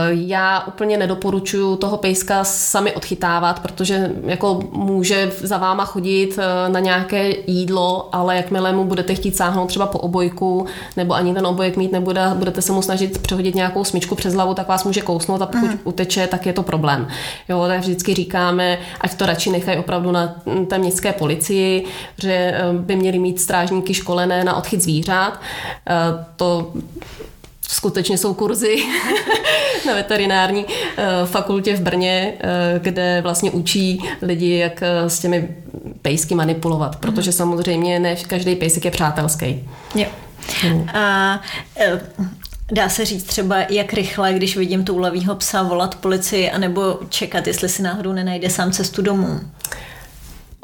Já 0.08 0.60
úplně 0.60 0.96
nedoporučuju 0.96 1.76
toho 1.76 1.96
pejska 1.96 2.44
sami 2.44 2.92
odchytávat, 2.92 3.60
protože 3.60 4.12
jako 4.24 4.60
může 4.72 5.32
za 5.40 5.58
váma 5.58 5.84
chodit 5.84 6.38
na 6.68 6.80
nějaké 6.80 7.32
jídlo, 7.46 8.08
ale 8.12 8.36
jakmile 8.36 8.72
mu 8.72 8.84
budete 8.84 9.14
chtít 9.14 9.36
sáhnout 9.36 9.66
třeba 9.66 9.86
po 9.86 9.98
obojku, 9.98 10.66
nebo 10.96 11.14
ani 11.14 11.34
ten 11.34 11.46
obojek 11.46 11.76
mít 11.76 11.91
nebude, 11.92 12.20
budete 12.34 12.62
se 12.62 12.72
mu 12.72 12.82
snažit 12.82 13.18
přehodit 13.18 13.54
nějakou 13.54 13.84
smyčku 13.84 14.14
přes 14.14 14.34
hlavu, 14.34 14.54
tak 14.54 14.68
vás 14.68 14.84
může 14.84 15.00
kousnout 15.00 15.42
a 15.42 15.46
pokud 15.46 15.70
mm. 15.70 15.78
uteče, 15.84 16.26
tak 16.26 16.46
je 16.46 16.52
to 16.52 16.62
problém. 16.62 17.08
Jo, 17.48 17.64
tak 17.66 17.80
vždycky 17.80 18.14
říkáme, 18.14 18.78
ať 19.00 19.14
to 19.14 19.26
radši 19.26 19.50
nechají 19.50 19.78
opravdu 19.78 20.12
na 20.12 20.42
té 20.68 20.78
městské 20.78 21.12
policii, 21.12 21.84
že 22.22 22.32
eh, 22.32 22.62
by 22.72 22.96
měli 22.96 23.18
mít 23.18 23.40
strážníky 23.40 23.94
školené 23.94 24.44
na 24.44 24.56
odchyt 24.56 24.82
zvířat. 24.82 25.40
Eh, 25.88 26.24
to 26.36 26.72
skutečně 27.68 28.18
jsou 28.18 28.34
kurzy 28.34 28.76
na 29.86 29.94
veterinární 29.94 30.64
eh, 30.68 31.04
fakultě 31.26 31.76
v 31.76 31.80
Brně, 31.80 32.34
kde 32.78 33.20
vlastně 33.22 33.50
učí 33.50 34.02
lidi, 34.22 34.56
jak 34.56 34.82
s 35.06 35.18
těmi 35.18 35.48
pejsky 36.02 36.34
manipulovat, 36.34 36.96
protože 36.96 37.30
mhm. 37.30 37.36
samozřejmě 37.36 37.98
ne 37.98 38.16
každý 38.16 38.56
pejsek 38.56 38.84
je 38.84 38.90
přátelský. 38.90 39.68
Jo. 39.94 40.06
Hmm. 40.62 40.88
A 40.88 41.40
e, 41.76 42.00
Dá 42.72 42.88
se 42.88 43.04
říct 43.04 43.24
třeba, 43.24 43.56
jak 43.60 43.92
rychle, 43.92 44.32
když 44.32 44.56
vidím 44.56 44.84
toulavýho 44.84 45.34
psa, 45.34 45.62
volat 45.62 45.94
policii, 45.94 46.50
anebo 46.50 46.98
čekat, 47.08 47.46
jestli 47.46 47.68
si 47.68 47.82
náhodou 47.82 48.12
nenajde 48.12 48.50
sám 48.50 48.72
cestu 48.72 49.02
domů? 49.02 49.40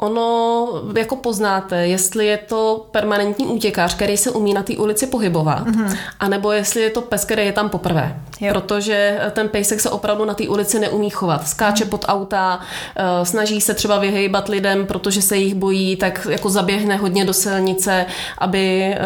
Ono 0.01 0.67
jako 0.97 1.15
poznáte, 1.15 1.87
jestli 1.87 2.25
je 2.25 2.37
to 2.37 2.85
permanentní 2.91 3.45
útěkář, 3.45 3.95
který 3.95 4.17
se 4.17 4.31
umí 4.31 4.53
na 4.53 4.63
té 4.63 4.77
ulici 4.77 5.07
pohybovat, 5.07 5.67
mm-hmm. 5.67 5.97
anebo 6.19 6.51
jestli 6.51 6.81
je 6.81 6.89
to 6.89 7.01
pes, 7.01 7.25
který 7.25 7.45
je 7.45 7.51
tam 7.51 7.69
poprvé. 7.69 8.15
Jo. 8.41 8.53
Protože 8.53 9.19
ten 9.31 9.49
pejsek 9.49 9.79
se 9.79 9.89
opravdu 9.89 10.25
na 10.25 10.33
té 10.33 10.47
ulici 10.47 10.79
neumí 10.79 11.09
chovat. 11.09 11.47
Skáče 11.47 11.83
mm. 11.83 11.89
pod 11.89 12.05
auta, 12.07 12.59
eh, 12.95 13.25
snaží 13.25 13.61
se 13.61 13.73
třeba 13.73 13.99
vyhejbat 13.99 14.49
lidem, 14.49 14.85
protože 14.85 15.21
se 15.21 15.37
jich 15.37 15.55
bojí, 15.55 15.95
tak 15.95 16.27
jako 16.29 16.49
zaběhne 16.49 16.95
hodně 16.95 17.25
do 17.25 17.33
silnice, 17.33 18.05
aby 18.37 18.81
eh, 18.83 18.99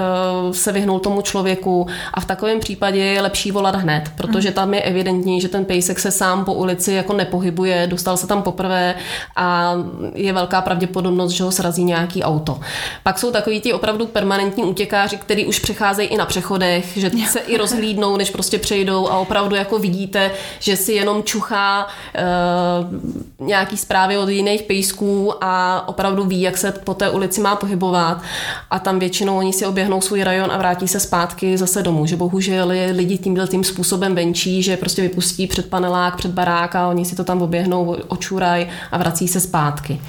se 0.52 0.72
vyhnul 0.72 1.00
tomu 1.00 1.22
člověku. 1.22 1.88
A 2.14 2.20
v 2.20 2.26
takovém 2.26 2.60
případě 2.60 3.00
je 3.00 3.22
lepší 3.22 3.52
volat 3.52 3.76
hned, 3.76 4.04
protože 4.18 4.50
mm. 4.50 4.56
tam 4.56 4.74
je 4.74 4.82
evidentní, 4.82 5.42
že 5.42 5.48
ten 5.48 5.66
pejsek 5.66 6.00
se 6.00 6.12
sám 6.12 6.46
po 6.46 6.54
ulici 6.54 6.94
jako 6.94 7.14
nepohybuje, 7.14 7.88
dostal 7.88 8.18
se 8.18 8.28
tam 8.28 8.42
poprvé 8.42 8.96
a 9.36 9.74
je 10.14 10.34
velká 10.34 10.62
pravděpodobnost, 10.62 10.83
pravděpodobnost, 10.88 11.32
že 11.32 11.44
ho 11.44 11.52
srazí 11.52 11.84
nějaký 11.84 12.24
auto. 12.24 12.60
Pak 13.04 13.20
jsou 13.20 13.32
takový 13.32 13.62
ti 13.62 13.74
opravdu 13.74 14.08
permanentní 14.08 14.64
útěkáři, 14.64 15.18
kteří 15.18 15.46
už 15.46 15.60
přecházejí 15.60 16.10
i 16.10 16.18
na 16.18 16.26
přechodech, 16.26 16.98
že 16.98 17.12
se 17.32 17.40
i 17.40 17.58
rozhlídnou, 17.58 18.18
než 18.18 18.30
prostě 18.30 18.60
přejdou 18.60 19.10
a 19.10 19.18
opravdu 19.18 19.56
jako 19.56 19.80
vidíte, 19.80 20.32
že 20.60 20.76
si 20.78 20.94
jenom 20.94 21.24
čuchá 21.24 21.88
uh, 21.88 23.48
nějaký 23.48 23.78
zprávy 23.78 24.18
od 24.18 24.30
jiných 24.30 24.62
pejsků 24.62 25.34
a 25.44 25.84
opravdu 25.88 26.24
ví, 26.24 26.42
jak 26.42 26.58
se 26.58 26.72
po 26.72 26.94
té 26.94 27.10
ulici 27.10 27.42
má 27.42 27.56
pohybovat 27.56 28.22
a 28.72 28.80
tam 28.80 29.00
většinou 29.00 29.38
oni 29.38 29.54
si 29.54 29.66
oběhnou 29.66 30.02
svůj 30.02 30.24
rajon 30.24 30.52
a 30.52 30.58
vrátí 30.58 30.88
se 30.88 31.00
zpátky 31.00 31.58
zase 31.58 31.84
domů, 31.84 32.06
že 32.06 32.16
bohužel 32.16 32.72
je 32.72 32.92
lidi 32.92 33.18
tímhle 33.18 33.48
tím 33.48 33.64
způsobem 33.64 34.16
venčí, 34.16 34.64
že 34.64 34.78
prostě 34.78 35.02
vypustí 35.02 35.48
před 35.48 35.70
panelák, 35.70 36.16
před 36.16 36.32
barák 36.32 36.76
a 36.76 36.88
oni 36.88 37.06
si 37.06 37.16
to 37.16 37.24
tam 37.24 37.42
oběhnou, 37.42 37.96
očuraj 38.08 38.68
a 38.92 38.98
vrací 38.98 39.28
se 39.28 39.40
zpátky. 39.40 40.00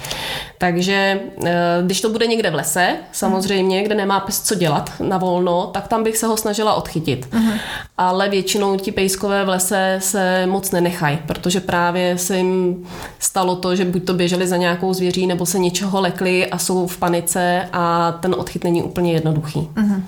Takže 0.65 1.19
eh, 1.45 1.53
když 1.85 2.01
to 2.01 2.09
bude 2.09 2.27
někde 2.27 2.49
v 2.49 2.55
lese, 2.55 2.95
samozřejmě, 3.11 3.83
kde 3.83 3.95
nemá 3.95 4.19
pes 4.19 4.41
co 4.41 4.55
dělat 4.55 4.91
na 4.99 5.17
volno, 5.17 5.69
tak 5.73 5.87
tam 5.87 6.03
bych 6.03 6.17
se 6.17 6.27
ho 6.27 6.37
snažila 6.37 6.73
odchytit. 6.73 7.27
Uh-huh. 7.31 7.59
Ale 7.97 8.29
většinou 8.29 8.77
ti 8.77 8.91
pejskové 8.91 9.45
v 9.45 9.49
lese 9.49 9.97
se 10.01 10.45
moc 10.45 10.71
nenechají, 10.71 11.19
protože 11.27 11.59
právě 11.59 12.17
se 12.17 12.37
jim 12.37 12.85
stalo 13.19 13.55
to, 13.55 13.75
že 13.75 13.85
buď 13.85 14.05
to 14.05 14.13
běželi 14.13 14.47
za 14.47 14.57
nějakou 14.57 14.93
zvěří, 14.93 15.27
nebo 15.27 15.45
se 15.45 15.59
něčeho 15.59 16.01
lekli 16.01 16.47
a 16.47 16.57
jsou 16.57 16.87
v 16.87 16.97
panice 16.97 17.69
a 17.73 18.11
ten 18.11 18.35
odchyt 18.37 18.63
není 18.63 18.83
úplně 18.83 19.13
jednoduchý. 19.13 19.59
Uh-huh. 19.59 20.01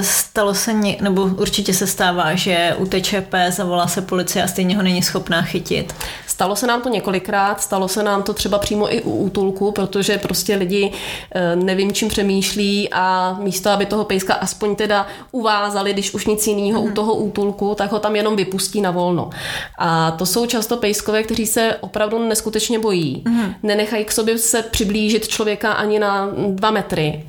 Stalo 0.00 0.54
se, 0.54 0.72
ně, 0.72 0.96
nebo 1.00 1.22
určitě 1.22 1.74
se 1.74 1.86
stává, 1.86 2.34
že 2.34 2.74
uteče 2.78 3.20
pes, 3.20 3.56
zavolá 3.56 3.86
se 3.86 4.02
policie 4.02 4.44
a 4.44 4.48
stejně 4.48 4.76
ho 4.76 4.82
není 4.82 5.02
schopná 5.02 5.42
chytit. 5.42 5.94
Stalo 6.26 6.56
se 6.56 6.66
nám 6.66 6.82
to 6.82 6.88
několikrát, 6.88 7.62
stalo 7.62 7.88
se 7.88 8.02
nám 8.02 8.22
to 8.22 8.34
třeba 8.34 8.58
přímo 8.58 8.94
i 8.94 9.02
u 9.02 9.16
útulku, 9.16 9.72
protože 9.72 10.18
prostě 10.18 10.56
lidi 10.56 10.92
eh, 11.34 11.56
nevím, 11.56 11.92
čím 11.92 12.08
přemýšlí 12.08 12.88
a 12.92 13.36
místo, 13.42 13.70
aby 13.70 13.86
toho 13.86 14.04
pejska 14.04 14.34
aspoň 14.34 14.76
teda 14.76 15.06
uvázali, 15.32 15.92
když 15.92 16.14
už 16.14 16.26
nic 16.26 16.46
jiného 16.46 16.80
mm. 16.80 16.84
u 16.84 16.86
mhm. 16.86 16.94
toho 16.94 17.14
útulku, 17.14 17.74
tak 17.74 17.92
ho 17.92 17.98
tam 17.98 18.16
jenom 18.16 18.36
vypustí 18.36 18.80
na 18.80 18.90
volno. 18.90 19.30
A 19.78 20.10
to 20.10 20.26
jsou 20.26 20.46
často 20.46 20.76
pejskové, 20.76 21.22
kteří 21.22 21.46
se 21.46 21.76
opravdu 21.80 22.28
neskutečně 22.28 22.78
bojí. 22.78 23.22
Mm. 23.28 23.54
Nenechají 23.62 24.04
k 24.04 24.12
sobě 24.12 24.38
se 24.38 24.62
přiblížit 24.62 25.28
člověka 25.28 25.72
ani 25.72 25.98
na 25.98 26.28
dva 26.48 26.70
metry. 26.70 27.26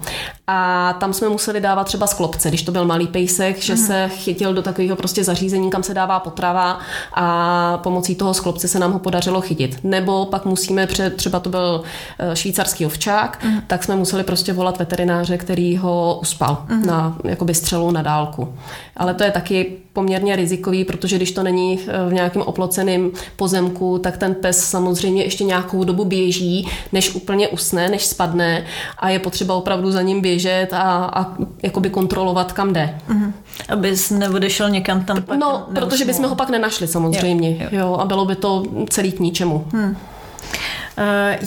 A 0.48 0.94
tam 1.00 1.14
jsme 1.14 1.30
museli 1.30 1.62
dávat 1.62 1.84
třeba 1.84 2.08
sklopce 2.08 2.47
kotce, 2.48 2.52
když 2.52 2.64
to 2.64 2.72
byl 2.72 2.86
malý 2.86 3.08
pejsek, 3.08 3.62
že 3.62 3.74
mm. 3.74 3.80
se 3.80 4.10
chytil 4.10 4.54
do 4.54 4.62
takového 4.62 4.96
prostě 4.96 5.24
zařízení, 5.24 5.70
kam 5.70 5.84
se 5.84 5.94
dává 5.94 6.20
potrava 6.20 6.80
a 7.14 7.78
pomocí 7.84 8.16
toho 8.16 8.34
sklopce 8.34 8.68
se 8.68 8.80
nám 8.80 8.94
ho 8.94 9.00
podařilo 9.00 9.42
chytit. 9.42 9.80
Nebo 9.84 10.26
pak 10.26 10.46
musíme, 10.46 10.88
před, 10.88 11.16
třeba 11.16 11.40
to 11.40 11.50
byl 11.50 11.84
eh, 12.20 12.36
švýcarský 12.36 12.86
ovčák, 12.86 13.44
mm. 13.44 13.62
tak 13.68 13.84
jsme 13.84 13.96
museli 13.96 14.24
prostě 14.24 14.54
volat 14.54 14.80
veterináře, 14.80 15.38
který 15.38 15.78
ho 15.78 16.20
uspal 16.22 16.66
mm. 16.70 16.86
na 16.86 17.18
jakoby 17.24 17.54
střelu 17.54 17.92
na 17.92 18.02
dálku. 18.02 18.54
Ale 18.98 19.14
to 19.14 19.24
je 19.24 19.32
taky 19.32 19.88
poměrně 19.98 20.36
rizikový, 20.36 20.86
protože 20.86 21.16
když 21.16 21.32
to 21.32 21.44
není 21.44 21.80
eh, 21.80 22.10
v 22.10 22.14
nějakém 22.14 22.42
oploceném 22.42 23.12
pozemku, 23.36 23.98
tak 24.00 24.18
ten 24.18 24.36
pes 24.36 24.70
samozřejmě 24.70 25.24
ještě 25.24 25.44
nějakou 25.44 25.84
dobu 25.84 26.06
běží, 26.06 26.68
než 26.94 27.16
úplně 27.16 27.48
usne, 27.48 27.90
než 27.90 28.06
spadne 28.06 28.66
a 28.98 29.10
je 29.10 29.20
potřeba 29.20 29.56
opravdu 29.56 29.92
za 29.92 30.02
ním 30.02 30.22
běžet 30.22 30.68
a, 30.74 31.10
a 31.14 31.34
jakoby 31.64 31.90
kontrolovat, 31.90 32.37
kam 32.44 32.74
jde. 32.74 33.00
Mm-hmm. 33.10 33.34
Abys 33.70 34.10
neodešel 34.10 34.70
někam 34.70 35.04
tam 35.06 35.22
pak 35.24 35.38
No, 35.40 35.52
neusnul. 35.52 35.74
protože 35.90 36.06
bychom 36.06 36.26
ho 36.26 36.36
pak 36.36 36.50
nenašli 36.50 36.88
samozřejmě. 36.88 37.50
Jo, 37.52 37.58
jo. 37.60 37.68
jo 37.80 37.98
a 38.00 38.06
bylo 38.06 38.26
by 38.26 38.36
to 38.36 38.64
celý 38.90 39.12
k 39.12 39.20
ničemu. 39.20 39.68
Hmm. 39.74 39.98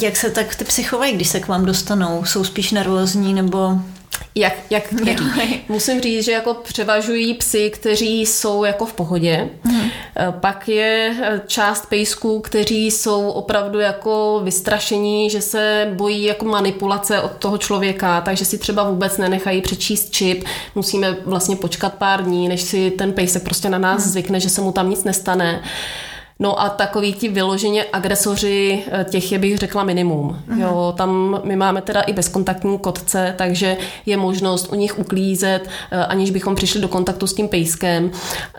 Jak 0.03 0.17
se 0.17 0.31
tak 0.31 0.55
ty 0.55 0.65
psy 0.65 0.83
chovají, 0.83 1.15
když 1.15 1.29
se 1.29 1.41
k 1.41 1.49
vám 1.49 1.65
dostanou? 1.65 2.25
Jsou 2.25 2.45
spíš 2.45 2.73
nervózní 2.73 3.35
nebo 3.35 3.79
jak, 4.35 4.53
jak 4.71 4.85
kteří. 4.85 5.25
Musím 5.69 6.01
říct, 6.01 6.25
že 6.25 6.33
jako 6.33 6.55
převažují 6.55 7.35
psy, 7.35 7.71
kteří 7.71 8.27
jsou 8.27 8.65
jako 8.65 8.87
v 8.87 8.93
pohodě. 8.93 9.49
Hmm. 9.63 9.91
Pak 10.31 10.69
je 10.69 11.17
eh, 11.23 11.41
část 11.47 11.87
pejsků, 11.87 12.41
kteří 12.41 12.91
jsou 12.91 13.31
opravdu 13.31 13.79
jako 13.79 14.41
vystrašení, 14.45 15.31
že 15.31 15.41
se 15.41 15.93
bojí 15.95 16.25
jako 16.25 16.45
manipulace 16.45 17.21
od 17.21 17.33
toho 17.33 17.59
člověka, 17.59 18.21
takže 18.21 18.45
si 18.45 18.59
třeba 18.59 18.91
vůbec 18.91 19.19
nenechají 19.19 19.63
přečíst 19.63 20.11
čip. 20.11 20.45
Musíme 20.75 21.17
vlastně 21.25 21.57
počkat 21.57 21.95
pár 21.95 22.25
dní, 22.25 22.49
než 22.49 22.63
si 22.63 22.91
ten 22.91 23.13
pejsek 23.13 23.43
prostě 23.43 23.69
na 23.69 23.79
nás 23.79 24.03
hmm. 24.03 24.11
zvykne, 24.13 24.41
že 24.41 24.49
se 24.51 24.61
mu 24.61 24.73
tam 24.73 24.91
nic 24.91 25.05
nestane. 25.05 25.63
No 26.41 26.63
a 26.63 26.69
takový 26.69 27.13
ti 27.13 27.29
vyloženě 27.29 27.85
agresoři, 27.93 28.85
eh, 28.93 29.05
těch 29.11 29.33
je 29.33 29.39
bych 29.39 29.59
řekla 29.59 29.85
minimum. 29.85 30.39
Mm. 30.47 30.61
Jo, 30.61 30.95
tam 30.97 31.41
my 31.45 31.57
máme 31.57 31.83
teda 31.83 32.01
i 32.01 32.13
bezkontaktní 32.13 32.79
kotce, 32.79 33.35
takže 33.39 33.77
je 34.07 34.17
možnost 34.17 34.73
u 34.73 34.75
nich 34.75 34.99
uklízet, 34.99 35.69
eh, 35.91 36.05
aniž 36.05 36.31
bychom 36.31 36.55
přišli 36.55 36.81
do 36.81 36.89
kontaktu 36.89 37.27
s 37.27 37.35
tím 37.35 37.49
pejskem, 37.49 38.11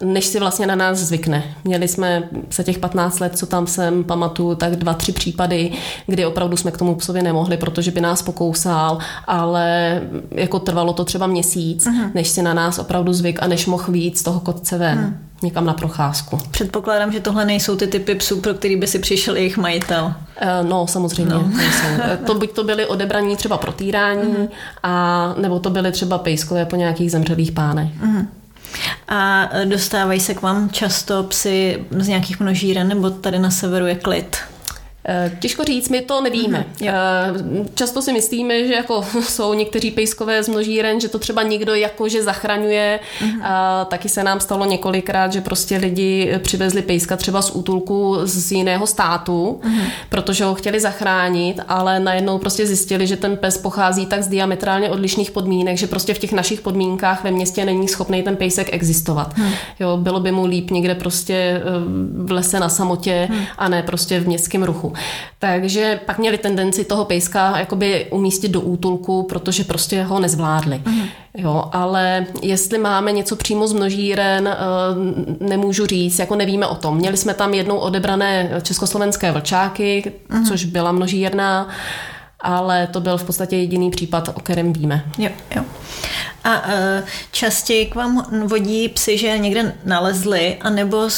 než 0.01 0.25
si 0.25 0.39
vlastně 0.39 0.67
na 0.67 0.75
nás 0.75 0.97
zvykne. 0.97 1.43
Měli 1.63 1.87
jsme 1.87 2.23
za 2.51 2.63
těch 2.63 2.79
15 2.79 3.19
let, 3.19 3.37
co 3.37 3.45
tam 3.45 3.67
jsem 3.67 4.03
pamatuju, 4.03 4.55
tak 4.55 4.75
dva, 4.75 4.93
tři 4.93 5.11
případy, 5.11 5.71
kdy 6.07 6.25
opravdu 6.25 6.57
jsme 6.57 6.71
k 6.71 6.77
tomu 6.77 6.95
psovi 6.95 7.21
nemohli, 7.21 7.57
protože 7.57 7.91
by 7.91 8.01
nás 8.01 8.21
pokousal, 8.21 8.97
ale 9.27 10.01
jako 10.31 10.59
trvalo 10.59 10.93
to 10.93 11.05
třeba 11.05 11.27
měsíc, 11.27 11.85
mm. 11.85 12.11
než 12.13 12.27
si 12.29 12.41
na 12.41 12.53
nás 12.53 12.79
opravdu 12.79 13.13
zvyk 13.13 13.43
a 13.43 13.47
než 13.47 13.65
mohl 13.65 13.91
víc 13.91 14.19
z 14.19 14.23
toho 14.23 14.39
kotce 14.39 14.77
ven. 14.77 14.99
Mm 14.99 15.30
někam 15.43 15.65
na 15.65 15.73
procházku. 15.73 16.39
Předpokládám, 16.51 17.11
že 17.11 17.19
tohle 17.19 17.45
nejsou 17.45 17.75
ty 17.75 17.87
typy 17.87 18.15
psů, 18.15 18.41
pro 18.41 18.53
který 18.53 18.75
by 18.75 18.87
si 18.87 18.99
přišel 18.99 19.35
jejich 19.35 19.57
majitel. 19.57 20.13
Eh, 20.37 20.63
no, 20.63 20.87
samozřejmě. 20.87 21.33
No. 21.33 21.51
Eh, 22.03 22.19
to 22.25 22.33
by 22.33 22.47
to 22.47 22.63
byly 22.63 22.85
odebraní 22.85 23.35
třeba 23.35 23.57
pro 23.57 23.71
týrání, 23.71 24.29
mm. 24.29 24.47
a 24.83 25.33
nebo 25.37 25.59
to 25.59 25.69
byly 25.69 25.91
třeba 25.91 26.17
pejskové 26.17 26.65
po 26.65 26.75
nějakých 26.75 27.11
zemřelých 27.11 27.51
pánech. 27.51 28.01
Mm. 28.01 28.27
A 29.07 29.49
dostávají 29.65 30.19
se 30.19 30.33
k 30.33 30.41
vám 30.41 30.69
často 30.69 31.23
psy 31.23 31.85
z 31.97 32.07
nějakých 32.07 32.39
množíren, 32.39 32.87
nebo 32.87 33.09
tady 33.09 33.39
na 33.39 33.51
severu 33.51 33.85
je 33.85 33.95
klid? 33.95 34.37
Eh, 35.07 35.37
těžko 35.39 35.63
říct, 35.63 35.89
my 35.89 36.01
to 36.01 36.21
nevíme. 36.21 36.65
Mm-hmm. 36.77 37.65
Často 37.73 38.01
si 38.01 38.13
myslíme, 38.13 38.67
že 38.67 38.73
jako 38.73 39.05
jsou 39.21 39.53
někteří 39.53 39.91
pejskové 39.91 40.43
z 40.43 40.47
množíren, 40.47 40.99
že 40.99 41.07
to 41.07 41.19
třeba 41.19 41.43
někdo 41.43 41.75
jakože 41.75 42.23
zachraňuje. 42.23 42.99
Mm-hmm. 43.19 43.41
A 43.43 43.85
taky 43.85 44.09
se 44.09 44.23
nám 44.23 44.39
stalo 44.39 44.65
několikrát, 44.65 45.33
že 45.33 45.41
prostě 45.41 45.77
lidi 45.77 46.33
přivezli 46.37 46.81
pejska 46.81 47.17
třeba 47.17 47.41
z 47.41 47.51
útulku 47.51 48.17
z 48.23 48.51
jiného 48.51 48.87
státu, 48.87 49.61
mm-hmm. 49.63 49.83
protože 50.09 50.43
ho 50.43 50.55
chtěli 50.55 50.79
zachránit, 50.79 51.59
ale 51.67 51.99
najednou 51.99 52.37
prostě 52.37 52.67
zjistili, 52.67 53.07
že 53.07 53.17
ten 53.17 53.37
pes 53.37 53.57
pochází 53.57 54.05
tak 54.05 54.23
z 54.23 54.27
diametrálně 54.27 54.89
odlišných 54.89 55.31
podmínek, 55.31 55.77
že 55.77 55.87
prostě 55.87 56.13
v 56.13 56.19
těch 56.19 56.31
našich 56.31 56.61
podmínkách 56.61 57.23
ve 57.23 57.31
městě 57.31 57.65
není 57.65 57.87
schopný 57.87 58.23
ten 58.23 58.35
pejsek 58.35 58.73
existovat. 58.73 59.37
Mm-hmm. 59.37 59.53
Jo, 59.79 59.97
bylo 59.97 60.19
by 60.19 60.31
mu 60.31 60.45
líp 60.45 60.71
někde 60.71 60.95
prostě 60.95 61.33
eh, 61.33 61.61
v 62.23 62.31
lese 62.31 62.59
na 62.59 62.69
samotě 62.69 63.27
mm-hmm. 63.31 63.45
a 63.57 63.69
ne 63.69 63.83
prostě 63.83 64.19
v 64.19 64.27
městském 64.27 64.63
ruchu. 64.63 64.90
Takže 65.39 65.99
pak 66.05 66.19
měli 66.19 66.37
tendenci 66.37 66.83
toho 66.85 67.05
pejska 67.05 67.59
jakoby 67.59 68.07
umístit 68.11 68.51
do 68.51 68.61
útulku, 68.61 69.23
protože 69.23 69.63
prostě 69.63 70.03
ho 70.03 70.19
nezvládli. 70.19 70.81
Mm. 70.85 71.01
Jo, 71.37 71.69
ale 71.71 72.25
jestli 72.41 72.77
máme 72.77 73.11
něco 73.11 73.35
přímo 73.35 73.67
z 73.67 73.73
množíren, 73.73 74.47
eh, 74.47 75.45
nemůžu 75.45 75.85
říct, 75.85 76.19
jako 76.19 76.35
nevíme 76.35 76.67
o 76.67 76.75
tom. 76.75 76.97
Měli 76.97 77.17
jsme 77.17 77.33
tam 77.33 77.53
jednou 77.53 77.77
odebrané 77.77 78.49
československé 78.61 79.31
vlčáky, 79.31 80.11
mm. 80.29 80.45
což 80.45 80.65
byla 80.65 80.91
množírna, 80.91 81.69
ale 82.41 82.87
to 82.87 83.01
byl 83.01 83.17
v 83.17 83.23
podstatě 83.23 83.55
jediný 83.55 83.91
případ, 83.91 84.29
o 84.29 84.39
kterém 84.39 84.73
víme. 84.73 85.05
Jo, 85.17 85.29
jo. 85.55 85.63
A 86.43 86.65
uh, 86.67 86.73
častěji 87.31 87.85
k 87.85 87.95
vám 87.95 88.45
vodí 88.47 88.89
psy, 88.89 89.17
že 89.17 89.37
někde 89.37 89.75
nalezli, 89.85 90.57
anebo 90.61 91.09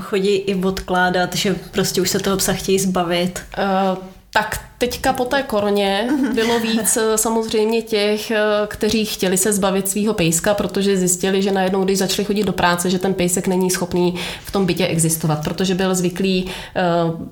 chodí 0.00 0.36
i 0.36 0.54
odkládat, 0.54 1.34
že 1.34 1.54
prostě 1.54 2.00
už 2.00 2.10
se 2.10 2.18
toho 2.18 2.36
psa 2.36 2.52
chtějí 2.52 2.78
zbavit? 2.78 3.42
Uh, 3.58 3.98
tak 4.36 4.66
Teďka 4.78 5.12
po 5.12 5.24
té 5.24 5.42
koroně 5.42 6.08
bylo 6.34 6.60
víc 6.60 6.96
eh, 6.96 7.18
samozřejmě 7.18 7.82
těch, 7.82 8.30
eh, 8.30 8.40
kteří 8.66 9.04
chtěli 9.04 9.36
se 9.36 9.52
zbavit 9.52 9.88
svého 9.88 10.14
pejska, 10.14 10.54
protože 10.54 10.96
zjistili, 10.96 11.42
že 11.42 11.52
najednou, 11.52 11.84
když 11.84 11.98
začali 11.98 12.24
chodit 12.24 12.44
do 12.44 12.52
práce, 12.52 12.90
že 12.90 12.98
ten 12.98 13.14
pejsek 13.14 13.46
není 13.46 13.70
schopný 13.70 14.14
v 14.44 14.52
tom 14.52 14.66
bytě 14.66 14.86
existovat, 14.86 15.44
protože 15.44 15.74
byl 15.74 15.94
zvyklý 15.94 16.46
eh, 16.76 16.82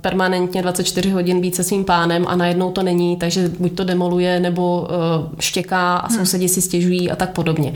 permanentně 0.01 0.63
24 0.63 1.11
hodin 1.11 1.41
být 1.41 1.55
se 1.55 1.65
svým 1.65 1.85
pánem 1.85 2.25
a 2.29 2.37
najednou 2.37 2.73
to 2.73 2.83
není, 2.83 3.17
takže 3.17 3.51
buď 3.59 3.77
to 3.77 3.85
demoluje 3.85 4.41
nebo 4.41 4.89
štěká 5.41 5.97
a 5.97 6.09
sousedí 6.11 6.49
si 6.49 6.63
stěžují 6.63 7.11
a 7.11 7.17
tak 7.17 7.31
podobně. 7.31 7.75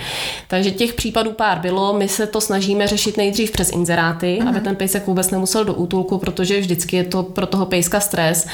Takže 0.48 0.70
těch 0.70 0.94
případů 0.94 1.32
pár 1.32 1.58
bylo. 1.58 1.92
My 1.92 2.08
se 2.08 2.26
to 2.26 2.40
snažíme 2.40 2.86
řešit 2.86 3.16
nejdřív 3.16 3.50
přes 3.50 3.70
inzeráty, 3.70 4.38
aby 4.48 4.60
ten 4.60 4.76
pejsek 4.76 5.06
vůbec 5.06 5.30
nemusel 5.30 5.64
do 5.64 5.74
útulku, 5.74 6.18
protože 6.18 6.60
vždycky 6.60 6.96
je 6.96 7.04
to 7.04 7.22
pro 7.22 7.46
toho 7.46 7.66
pejska 7.66 8.00
stres 8.00 8.46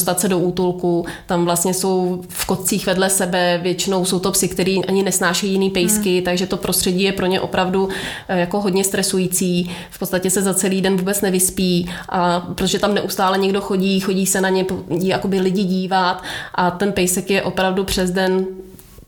dostat 0.00 0.20
se 0.20 0.28
do 0.28 0.38
útulku, 0.38 1.06
tam 1.26 1.44
vlastně 1.44 1.74
jsou 1.74 2.22
v 2.28 2.46
kotcích 2.46 2.86
vedle 2.86 3.10
sebe, 3.10 3.60
většinou 3.62 4.04
jsou 4.04 4.18
to 4.18 4.30
psy, 4.30 4.48
který 4.48 4.84
ani 4.84 5.02
nesnáší 5.02 5.52
jiný 5.52 5.70
pejsky, 5.70 6.14
hmm. 6.14 6.24
takže 6.24 6.46
to 6.46 6.56
prostředí 6.56 7.02
je 7.02 7.12
pro 7.12 7.26
ně 7.26 7.40
opravdu 7.40 7.88
eh, 8.28 8.40
jako 8.40 8.60
hodně 8.60 8.84
stresující. 8.84 9.70
V 9.90 9.98
podstatě 9.98 10.30
se 10.30 10.42
za 10.42 10.54
celý 10.54 10.80
den 10.80 10.96
vůbec 10.96 11.20
nevyspí, 11.20 11.90
a 12.08 12.40
protože 12.40 12.78
tam 12.78 12.94
neustále 12.94 13.38
někdo 13.38 13.60
chodí, 13.60 14.00
chodí 14.00 14.26
se 14.26 14.40
na 14.40 14.48
ně 14.48 14.64
jakoby 14.88 15.40
lidi 15.40 15.64
dívat 15.64 16.22
a 16.54 16.70
ten 16.70 16.92
pejsek 16.92 17.30
je 17.30 17.42
opravdu 17.42 17.84
přes 17.84 18.10
den 18.10 18.46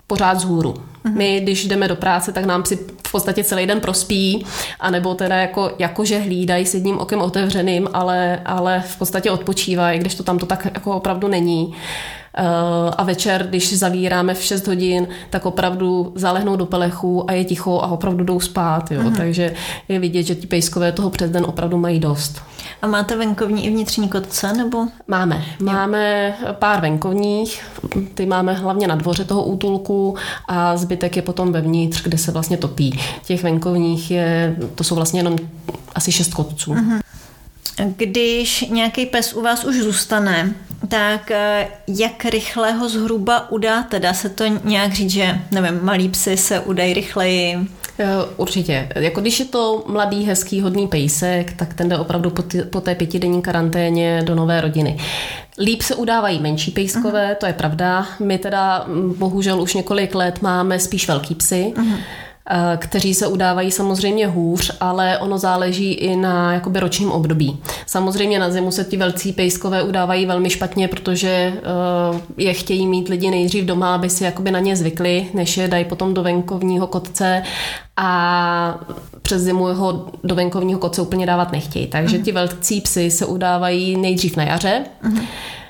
pořád. 0.07 0.39
Mm-hmm. 0.39 0.92
My, 1.11 1.41
když 1.41 1.67
jdeme 1.67 1.89
do 1.89 1.97
práce, 1.97 2.33
tak 2.33 2.45
nám 2.45 2.65
si 2.65 2.77
v 3.07 3.13
podstatě 3.13 3.45
celý 3.45 3.67
den 3.67 3.81
prospí, 3.81 4.47
anebo 4.81 5.15
teda 5.15 5.37
jako, 5.37 5.71
jakože 5.79 6.19
hlídají 6.19 6.67
s 6.67 6.75
jedním 6.75 6.99
okem 6.99 7.21
otevřeným, 7.21 7.89
ale, 7.93 8.41
ale 8.45 8.83
v 8.87 8.97
podstatě 8.99 9.31
odpočívají, 9.31 9.99
když 9.99 10.15
to 10.15 10.23
tam 10.23 10.39
to 10.39 10.47
tak 10.47 10.65
jako 10.65 10.97
opravdu 10.97 11.29
není. 11.29 11.75
Eh, 12.37 12.91
a 12.97 13.05
večer, 13.05 13.47
když 13.49 13.79
zavíráme 13.79 14.35
v 14.35 14.43
6 14.43 14.67
hodin, 14.67 15.09
tak 15.31 15.47
opravdu 15.47 16.13
zalehnou 16.15 16.57
do 16.57 16.67
pelechu 16.67 17.31
a 17.31 17.33
je 17.33 17.45
ticho 17.45 17.81
a 17.81 17.87
opravdu 17.87 18.25
jdou 18.25 18.41
spát. 18.41 18.91
Jo. 18.91 19.03
Mm-hmm. 19.03 19.17
Takže 19.17 19.55
je 19.89 19.99
vidět, 19.99 20.23
že 20.23 20.35
ti 20.35 20.47
pejskové 20.47 20.93
toho 20.93 21.11
přes 21.11 21.31
den 21.31 21.45
opravdu 21.45 21.79
mají 21.79 22.01
dost. 22.01 22.43
A 22.83 22.87
máte 22.87 23.17
venkovní 23.17 23.67
i 23.67 23.71
vnitřní 23.71 24.09
kotce? 24.09 24.53
nebo? 24.53 24.87
Máme. 25.09 25.45
Máme 25.63 26.35
pár 26.53 26.81
venkovních, 26.81 27.65
ty 28.15 28.27
máme 28.27 28.53
hlavně 28.53 28.87
na 28.87 28.95
dvoře 28.95 29.25
toho 29.25 29.45
útulku 29.45 30.17
a 30.49 30.77
zbytek 30.77 30.92
je 31.17 31.23
potom 31.23 31.53
vevnitř, 31.53 32.03
kde 32.03 32.19
se 32.19 32.33
vlastně 32.33 32.57
topí. 32.57 33.01
Těch 33.25 33.43
venkovních 33.43 34.11
je, 34.11 34.57
to 34.75 34.85
jsou 34.85 34.95
vlastně 34.95 35.21
jenom 35.21 35.39
asi 35.95 36.13
šest 36.13 36.35
kotců. 36.35 36.75
Mm-hmm. 36.75 37.01
Když 37.97 38.65
nějaký 38.71 39.07
pes 39.07 39.33
u 39.33 39.43
vás 39.43 39.65
už 39.65 39.77
zůstane, 39.77 40.55
tak 40.89 41.31
eh, 41.31 41.69
jak 41.89 42.25
rychle 42.25 42.73
ho 42.73 42.89
zhruba 42.89 43.51
udáte? 43.51 44.01
Dá 44.01 44.15
se 44.15 44.29
to 44.29 44.45
nějak 44.65 44.95
říct, 44.95 45.11
že 45.11 45.41
nevím, 45.51 45.81
malí 45.83 46.09
psy 46.09 46.37
se 46.37 46.61
udají 46.61 46.95
rychleji? 46.95 47.69
Eh, 48.03 48.25
určitě. 48.37 48.89
Jako 48.95 49.21
když 49.21 49.41
je 49.41 49.47
to 49.47 49.85
mladý, 49.87 50.25
hezký, 50.25 50.61
hodný 50.61 50.89
pejsek, 50.89 51.53
tak 51.53 51.75
ten 51.75 51.89
jde 51.89 51.99
opravdu 51.99 52.31
po, 52.31 52.43
ty, 52.43 52.63
po 52.63 52.81
té 52.81 52.95
pětidenní 52.95 53.43
karanténě 53.43 54.23
do 54.25 54.35
nové 54.35 54.61
rodiny. 54.61 54.99
Líp 55.59 55.83
se 55.83 55.95
udávají 55.95 56.41
menší 56.41 56.71
pejskové, 56.71 57.33
uh-huh. 57.33 57.37
to 57.37 57.47
je 57.47 57.53
pravda. 57.53 58.07
My 58.21 58.39
teda 58.39 58.87
bohužel 59.17 59.63
už 59.63 59.75
několik 59.75 60.15
let 60.15 60.43
máme 60.43 60.79
spíš 60.79 61.09
velký 61.09 61.35
psy. 61.35 61.73
Uh-huh 61.77 61.97
kteří 62.77 63.15
se 63.15 63.27
udávají 63.27 63.71
samozřejmě 63.71 64.27
hůř, 64.27 64.77
ale 64.81 65.19
ono 65.19 65.39
záleží 65.39 65.93
i 65.93 66.17
na 66.17 66.55
jakoby 66.55 66.81
ročním 66.81 67.11
období. 67.11 67.59
Samozřejmě 67.87 68.39
na 68.39 68.51
zimu 68.51 68.71
se 68.71 68.85
ti 68.85 68.97
velcí 68.97 69.33
pejskové 69.33 69.83
udávají 69.83 70.27
velmi 70.27 70.51
špatně, 70.51 70.89
protože 70.89 71.29
eh, 71.29 72.21
je 72.37 72.55
chtějí 72.55 72.87
mít 72.87 73.09
lidi 73.09 73.31
nejdřív 73.31 73.65
doma, 73.65 73.95
aby 73.95 74.11
si 74.11 74.25
jakoby 74.25 74.51
na 74.51 74.59
ně 74.59 74.77
zvykli, 74.77 75.29
než 75.35 75.57
je 75.57 75.69
dají 75.69 75.85
potom 75.85 76.15
do 76.15 76.23
venkovního 76.23 76.87
kotce 76.87 77.43
a 77.97 78.81
přes 79.23 79.43
zimu 79.43 79.65
ho 79.65 80.07
do 80.25 80.35
venkovního 80.35 80.79
kotce 80.79 81.03
úplně 81.03 81.27
dávat 81.27 81.53
nechtějí. 81.53 81.87
Takže 81.87 82.19
ti 82.19 82.33
velcí 82.33 82.81
psy 82.81 83.11
se 83.11 83.27
udávají 83.27 83.97
nejdřív 83.97 84.37
na 84.37 84.45
jaře. 84.45 84.85
Uh-huh 85.05 85.23
Eh, 85.23 85.62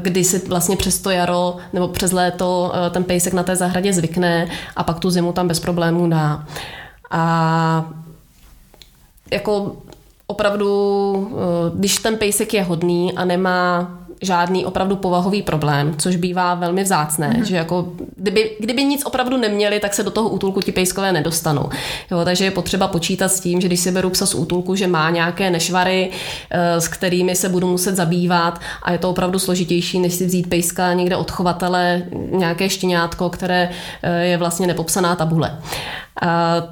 kdy 0.00 0.24
si 0.24 0.38
vlastně 0.38 0.76
přes 0.76 0.98
to 0.98 1.10
jaro 1.10 1.56
nebo 1.72 1.88
přes 1.88 2.12
léto 2.12 2.72
eh, 2.74 2.90
ten 2.90 3.04
pejsek 3.04 3.32
na 3.32 3.42
té 3.42 3.56
zahradě 3.56 3.92
zvykne 3.92 4.48
a 4.76 4.84
pak 4.84 4.98
tu 4.98 5.10
zimu 5.10 5.32
tam 5.32 5.48
bez 5.48 5.60
problémů 5.60 6.10
dá. 6.10 6.46
A 7.10 7.92
jako 9.32 9.76
opravdu, 10.26 11.32
eh, 11.32 11.70
když 11.74 11.98
ten 11.98 12.16
pejsek 12.16 12.54
je 12.54 12.62
hodný 12.62 13.12
a 13.12 13.24
nemá 13.24 13.90
žádný 14.22 14.64
opravdu 14.64 14.96
povahový 14.96 15.42
problém, 15.42 15.94
což 15.98 16.16
bývá 16.16 16.54
velmi 16.54 16.82
vzácné, 16.82 17.34
mm. 17.38 17.44
že 17.44 17.56
jako 17.56 17.92
kdyby, 18.16 18.50
kdyby 18.60 18.84
nic 18.84 19.04
opravdu 19.04 19.36
neměli, 19.36 19.80
tak 19.80 19.94
se 19.94 20.02
do 20.02 20.10
toho 20.10 20.28
útulku 20.28 20.60
ti 20.60 20.72
pejskové 20.72 21.12
nedostanou. 21.12 21.68
Jo, 22.10 22.24
takže 22.24 22.44
je 22.44 22.50
potřeba 22.50 22.88
počítat 22.88 23.28
s 23.28 23.40
tím, 23.40 23.60
že 23.60 23.68
když 23.68 23.80
si 23.80 23.90
beru 23.90 24.10
psa 24.10 24.26
z 24.26 24.34
útulku, 24.34 24.74
že 24.74 24.86
má 24.86 25.10
nějaké 25.10 25.50
nešvary, 25.50 26.10
eh, 26.50 26.80
s 26.80 26.88
kterými 26.88 27.36
se 27.36 27.48
budu 27.48 27.66
muset 27.66 27.96
zabývat 27.96 28.60
a 28.82 28.92
je 28.92 28.98
to 28.98 29.10
opravdu 29.10 29.38
složitější, 29.38 30.00
než 30.00 30.14
si 30.14 30.26
vzít 30.26 30.48
pejska 30.48 30.92
někde 30.92 31.16
od 31.16 31.30
chovatele, 31.30 32.02
nějaké 32.30 32.68
štěňátko, 32.68 33.30
které 33.30 33.70
eh, 34.02 34.24
je 34.24 34.36
vlastně 34.36 34.66
nepopsaná 34.66 35.16
tabule 35.16 35.58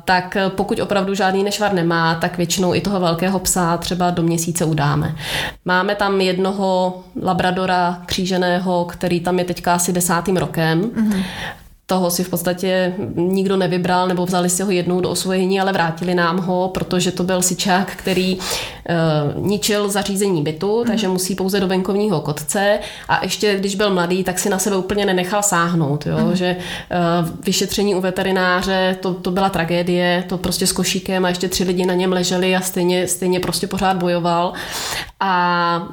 tak 0.05 0.37
pokud 0.49 0.81
opravdu 0.81 1.15
žádný 1.15 1.45
nešvar 1.45 1.73
nemá, 1.73 2.15
tak 2.15 2.37
většinou 2.37 2.75
i 2.75 2.81
toho 2.81 3.01
velkého 3.01 3.39
psa 3.39 3.77
třeba 3.77 4.11
do 4.11 4.23
měsíce 4.23 4.65
udáme. 4.65 5.15
Máme 5.65 5.95
tam 5.95 6.21
jednoho 6.21 7.03
labradora 7.35 8.03
kříženého, 8.07 8.85
který 8.85 9.21
tam 9.21 9.39
je 9.39 9.45
teďka 9.45 9.75
asi 9.75 9.93
desátým 9.93 10.37
rokem. 10.37 10.83
Mm-hmm 10.83 11.25
toho 11.87 12.11
si 12.11 12.25
v 12.25 12.29
podstatě 12.29 12.95
nikdo 13.15 13.57
nevybral, 13.57 14.09
nebo 14.09 14.27
vzali 14.27 14.51
si 14.51 14.63
ho 14.63 14.71
jednou 14.71 15.01
do 15.01 15.11
osvojení, 15.11 15.61
ale 15.61 15.73
vrátili 15.73 16.15
nám 16.15 16.39
ho, 16.39 16.69
protože 16.69 17.13
to 17.13 17.23
byl 17.23 17.43
sičák, 17.43 17.91
který 17.97 18.37
uh, 18.37 19.47
ničil 19.47 19.89
zařízení 19.89 20.43
bytu, 20.43 20.79
mm. 20.79 20.85
takže 20.85 21.09
musí 21.09 21.35
pouze 21.35 21.61
do 21.61 21.67
venkovního 21.67 22.21
kotce 22.21 22.79
a 23.09 23.25
ještě 23.25 23.57
když 23.57 23.75
byl 23.75 23.95
mladý, 23.95 24.25
tak 24.25 24.39
si 24.39 24.49
na 24.49 24.59
sebe 24.59 24.77
úplně 24.77 25.07
nenechal 25.07 25.43
sáhnout, 25.43 26.07
jo? 26.07 26.19
Mm. 26.19 26.37
že 26.37 26.57
uh, 26.57 27.29
vyšetření 27.45 27.95
u 27.95 28.01
veterináře, 28.01 28.97
to, 29.01 29.15
to 29.15 29.31
byla 29.31 29.49
tragédie, 29.49 30.25
to 30.29 30.39
prostě 30.39 30.67
s 30.67 30.73
košíkem 30.73 31.25
a 31.25 31.29
ještě 31.29 31.49
tři 31.49 31.65
lidi 31.65 31.87
na 31.87 31.95
něm 31.95 32.13
leželi 32.13 32.57
a 32.57 32.61
stejně, 32.61 33.09
stejně 33.09 33.41
prostě 33.41 33.67
pořád 33.67 33.97
bojoval 33.97 34.53
a 35.21 35.89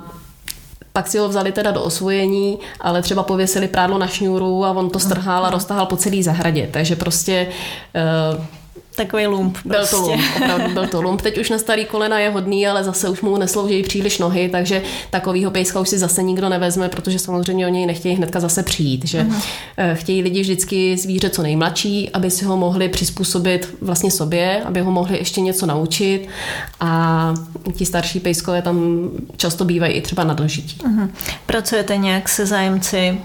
pak 0.93 1.07
si 1.07 1.17
ho 1.17 1.29
vzali 1.29 1.51
teda 1.51 1.71
do 1.71 1.83
osvojení, 1.83 2.59
ale 2.79 3.01
třeba 3.01 3.23
pověsili 3.23 3.67
prádlo 3.67 3.97
na 3.97 4.07
šňůru 4.07 4.65
a 4.65 4.71
on 4.71 4.89
to 4.89 4.99
strhal 4.99 5.45
a 5.45 5.49
roztahal 5.49 5.85
po 5.85 5.97
celý 5.97 6.23
zahradě. 6.23 6.69
Takže 6.71 6.95
prostě 6.95 7.47
uh, 8.37 8.45
Takový 9.01 9.27
lump. 9.27 9.57
Prostě. 9.63 9.69
Byl 9.69 9.85
to 9.85 9.97
prostě. 9.97 10.11
lump, 10.11 10.23
opravdu 10.35 10.73
byl 10.73 10.87
to 10.87 11.01
lump. 11.01 11.21
Teď 11.21 11.37
už 11.37 11.49
na 11.49 11.57
starý 11.57 11.85
kolena 11.85 12.19
je 12.19 12.29
hodný, 12.29 12.67
ale 12.67 12.83
zase 12.83 13.09
už 13.09 13.21
mu 13.21 13.37
neslouží 13.37 13.83
příliš 13.83 14.19
nohy, 14.19 14.49
takže 14.49 14.81
takovýho 15.09 15.51
pejska 15.51 15.79
už 15.79 15.89
si 15.89 15.97
zase 15.97 16.23
nikdo 16.23 16.49
nevezme, 16.49 16.89
protože 16.89 17.19
samozřejmě 17.19 17.67
o 17.67 17.69
něj 17.69 17.85
nechtějí 17.85 18.15
hnedka 18.15 18.39
zase 18.39 18.63
přijít. 18.63 19.05
Že 19.05 19.23
uh-huh. 19.23 19.93
Chtějí 19.93 20.21
lidi 20.21 20.41
vždycky 20.41 20.97
zvíře 20.97 21.29
co 21.29 21.41
nejmladší, 21.41 22.09
aby 22.09 22.31
si 22.31 22.45
ho 22.45 22.57
mohli 22.57 22.89
přizpůsobit 22.89 23.75
vlastně 23.81 24.11
sobě, 24.11 24.61
aby 24.65 24.81
ho 24.81 24.91
mohli 24.91 25.17
ještě 25.17 25.41
něco 25.41 25.65
naučit 25.65 26.27
a 26.79 27.33
ti 27.75 27.85
starší 27.85 28.19
pejskové 28.19 28.61
tam 28.61 29.09
často 29.37 29.65
bývají 29.65 29.93
i 29.93 30.01
třeba 30.01 30.23
na 30.23 30.33
dožití. 30.33 30.77
Uh-huh. 30.77 31.09
Pracujete 31.45 31.97
nějak 31.97 32.29
se 32.29 32.45
zájemci, 32.45 33.17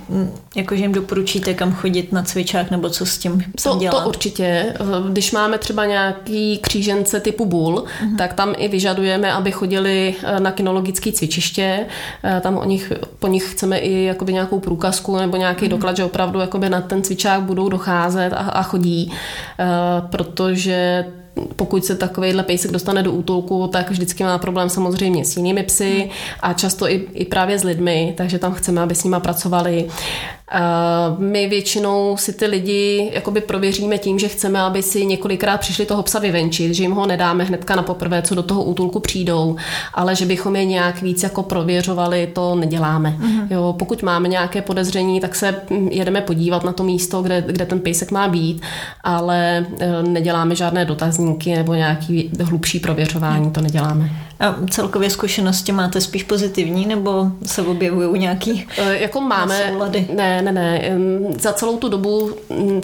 jakože 0.55 0.83
jim 0.83 0.93
doporučíte 0.93 1.55
kam 1.55 1.73
chodit 1.73 2.13
na 2.13 2.23
cvičák 2.23 2.71
nebo 2.71 2.91
co 2.91 3.07
s 3.07 3.19
tím 3.19 3.45
to, 3.63 3.77
dělat? 3.79 4.03
To 4.03 4.09
určitě. 4.09 4.75
Když 5.09 5.33
máme 5.33 5.59
třeba 5.67 5.87
nějaký 5.87 6.59
křížence 6.59 7.21
typu 7.21 7.45
bull, 7.45 7.85
uh-huh. 7.85 8.17
tak 8.17 8.35
tam 8.35 8.55
i 8.59 8.69
vyžadujeme, 8.69 9.33
aby 9.33 9.53
chodili 9.53 10.15
eh, 10.23 10.41
na 10.41 10.53
kinologické 10.53 11.13
cvičiště. 11.13 11.87
Eh, 12.25 12.41
tam 12.41 12.57
o 12.57 12.65
nich, 12.65 12.93
po 13.19 13.27
nich 13.27 13.53
chceme 13.53 13.79
i 13.79 14.05
jakoby 14.05 14.33
nějakou 14.33 14.61
průkazku 14.61 15.17
nebo 15.17 15.37
nějaký 15.37 15.67
uh-huh. 15.67 15.69
doklad, 15.69 15.97
že 15.97 16.05
opravdu 16.05 16.41
jakoby 16.41 16.69
na 16.69 16.81
ten 16.81 17.03
cvičák 17.03 17.43
budou 17.43 17.69
docházet 17.69 18.33
a, 18.33 18.37
a 18.37 18.63
chodí, 18.63 19.13
eh, 19.59 19.65
protože 20.11 21.05
pokud 21.57 21.85
se 21.85 21.97
takovýhle 21.97 22.43
pejsek 22.43 22.71
dostane 22.71 23.03
do 23.03 23.13
útulku, 23.13 23.67
tak 23.67 23.91
vždycky 23.91 24.25
má 24.25 24.39
problém 24.39 24.69
samozřejmě 24.69 25.25
s 25.25 25.37
jinými 25.37 25.63
psy 25.63 26.11
a 26.41 26.53
často 26.53 26.91
i, 26.91 27.09
i 27.13 27.25
právě 27.25 27.59
s 27.59 27.65
lidmi, 27.65 28.15
takže 28.17 28.39
tam 28.39 28.55
chceme, 28.55 28.81
aby 28.81 28.95
s 28.95 29.05
nima 29.05 29.21
pracovali. 29.21 29.89
My 31.19 31.47
většinou 31.47 32.17
si 32.17 32.33
ty 32.33 32.47
lidi 32.47 33.11
jakoby 33.15 33.41
prověříme 33.41 33.99
tím, 33.99 34.19
že 34.19 34.29
chceme, 34.29 34.61
aby 34.61 34.83
si 34.83 35.07
několikrát 35.07 35.61
přišli 35.61 35.87
toho 35.87 36.03
psa 36.03 36.19
vyvenčit, 36.19 36.75
že 36.75 36.83
jim 36.83 36.93
ho 36.93 37.07
nedáme 37.07 37.45
hnedka 37.45 37.77
na 37.77 37.83
poprvé, 37.83 38.23
co 38.23 38.35
do 38.35 38.43
toho 38.43 38.65
útulku 38.65 39.01
přijdou, 39.01 39.57
ale 39.95 40.17
že 40.17 40.27
bychom 40.27 40.57
je 40.57 40.65
nějak 40.65 41.03
víc 41.03 41.23
jako 41.23 41.43
prověřovali, 41.43 42.31
to 42.33 42.55
neděláme. 42.55 43.17
Uh-huh. 43.21 43.47
Jo, 43.51 43.75
pokud 43.79 44.03
máme 44.03 44.29
nějaké 44.29 44.63
podezření, 44.63 45.21
tak 45.21 45.35
se 45.35 45.63
jedeme 45.91 46.21
podívat 46.21 46.65
na 46.65 46.73
to 46.73 46.83
místo, 46.83 47.23
kde, 47.23 47.45
kde 47.47 47.67
ten 47.67 47.81
pejsek 47.81 48.11
má 48.11 48.29
být, 48.29 48.63
ale 49.05 49.67
e, 49.81 50.03
neděláme 50.03 50.55
žádné 50.55 50.85
dotazníky 50.85 51.26
nebo 51.47 51.75
nějaký 51.75 52.31
hlubší 52.43 52.81
prověřování, 52.81 53.51
to 53.51 53.61
neděláme. 53.61 54.11
A 54.41 54.55
celkově 54.71 55.11
zkušenosti 55.11 55.73
máte 55.73 56.01
spíš 56.01 56.23
pozitivní, 56.23 56.87
nebo 56.87 57.27
se 57.47 57.63
objevují 57.63 58.21
nějaký 58.21 58.67
e, 58.79 58.99
Jako 58.99 59.21
máme, 59.21 59.69
soulady? 59.73 60.09
ne, 60.15 60.43
ne, 60.43 60.53
ne. 60.53 60.83
Za 61.39 61.53
celou 61.53 61.77
tu 61.77 61.89
dobu 61.89 62.31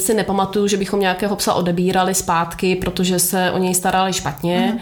si 0.00 0.14
nepamatuju, 0.14 0.66
že 0.68 0.76
bychom 0.76 1.00
nějakého 1.00 1.36
psa 1.36 1.54
odebírali 1.54 2.14
zpátky, 2.14 2.76
protože 2.76 3.18
se 3.18 3.50
o 3.50 3.58
něj 3.58 3.74
starali 3.74 4.12
špatně. 4.12 4.70
Mm. 4.72 4.78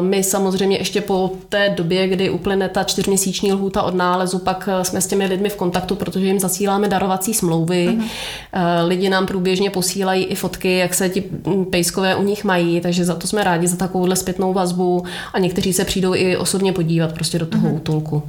My 0.00 0.22
samozřejmě 0.22 0.76
ještě 0.76 1.00
po 1.00 1.32
té 1.48 1.70
době, 1.76 2.08
kdy 2.08 2.30
uplyne 2.30 2.68
ta 2.68 2.84
čtyřměsíční 2.84 3.52
lhůta 3.52 3.82
od 3.82 3.94
nálezu, 3.94 4.38
pak 4.38 4.68
eh, 4.72 4.84
jsme 4.84 5.00
s 5.00 5.06
těmi 5.06 5.26
lidmi 5.26 5.48
v 5.48 5.56
kontaktu, 5.56 5.96
protože 5.96 6.26
jim 6.26 6.40
zasíláme 6.40 6.88
darovací 6.88 7.34
smlouvy. 7.34 7.88
Mm. 7.88 8.04
Lidi 8.84 9.08
nám 9.08 9.26
průběžně 9.26 9.70
posílají 9.70 10.24
i 10.24 10.34
fotky, 10.34 10.78
jak 10.78 10.94
se 10.94 11.08
ti 11.08 11.24
hm, 11.46 11.64
pejskové 11.64 12.16
u 12.16 12.22
nich 12.22 12.44
mají, 12.44 12.80
takže 12.80 13.04
za 13.04 13.14
to 13.14 13.26
jsme 13.26 13.44
rádi, 13.44 13.66
za 13.66 13.76
takovouhle 13.76 14.16
zpětnou 14.16 14.52
vazbu 14.52 15.04
a 15.32 15.38
někteří 15.38 15.72
se 15.72 15.84
přijdou 15.84 16.14
i 16.14 16.36
osobně 16.36 16.72
podívat 16.72 17.12
prostě 17.12 17.38
do 17.38 17.46
toho 17.46 17.68
mm. 17.68 17.74
útulku. 17.74 18.22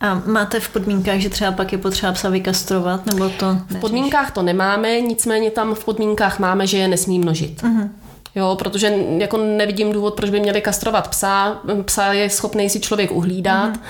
A 0.00 0.22
máte 0.26 0.60
v 0.60 0.68
podmínkách, 0.68 1.18
že 1.18 1.30
třeba 1.30 1.52
pak 1.52 1.72
je 1.72 1.78
potřeba 1.78 2.12
psa 2.12 2.28
vykastrovat, 2.28 3.06
nebo 3.06 3.28
to 3.28 3.52
neříš? 3.52 3.76
V 3.76 3.80
podmínkách 3.80 4.30
to 4.30 4.42
nemáme, 4.42 5.00
nicméně 5.00 5.50
tam 5.50 5.74
v 5.74 5.84
podmínkách 5.84 6.38
máme, 6.38 6.66
že 6.66 6.78
je 6.78 6.88
nesmí 6.88 7.18
množit. 7.18 7.62
Uh-huh. 7.62 7.88
Jo, 8.36 8.56
protože 8.58 8.94
jako 9.18 9.36
nevidím 9.36 9.92
důvod, 9.92 10.14
proč 10.14 10.30
by 10.30 10.40
měli 10.40 10.60
kastrovat 10.60 11.08
psa. 11.08 11.60
Psa 11.84 12.12
je 12.12 12.30
schopný 12.30 12.70
si 12.70 12.80
člověk 12.80 13.12
uhlídat, 13.12 13.76
uh-huh. 13.76 13.80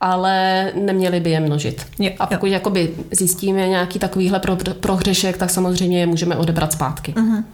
ale 0.00 0.66
neměli 0.74 1.20
by 1.20 1.30
je 1.30 1.40
množit. 1.40 1.86
Jo, 1.98 2.10
a 2.18 2.26
pokud 2.26 2.46
jo. 2.46 2.52
jakoby 2.52 2.94
zjistíme 3.10 3.68
nějaký 3.68 3.98
takovýhle 3.98 4.40
prohřešek, 4.80 5.36
tak 5.36 5.50
samozřejmě 5.50 6.00
je 6.00 6.06
můžeme 6.06 6.36
odebrat 6.36 6.72
zpátky. 6.72 7.12
Uh-huh. 7.12 7.44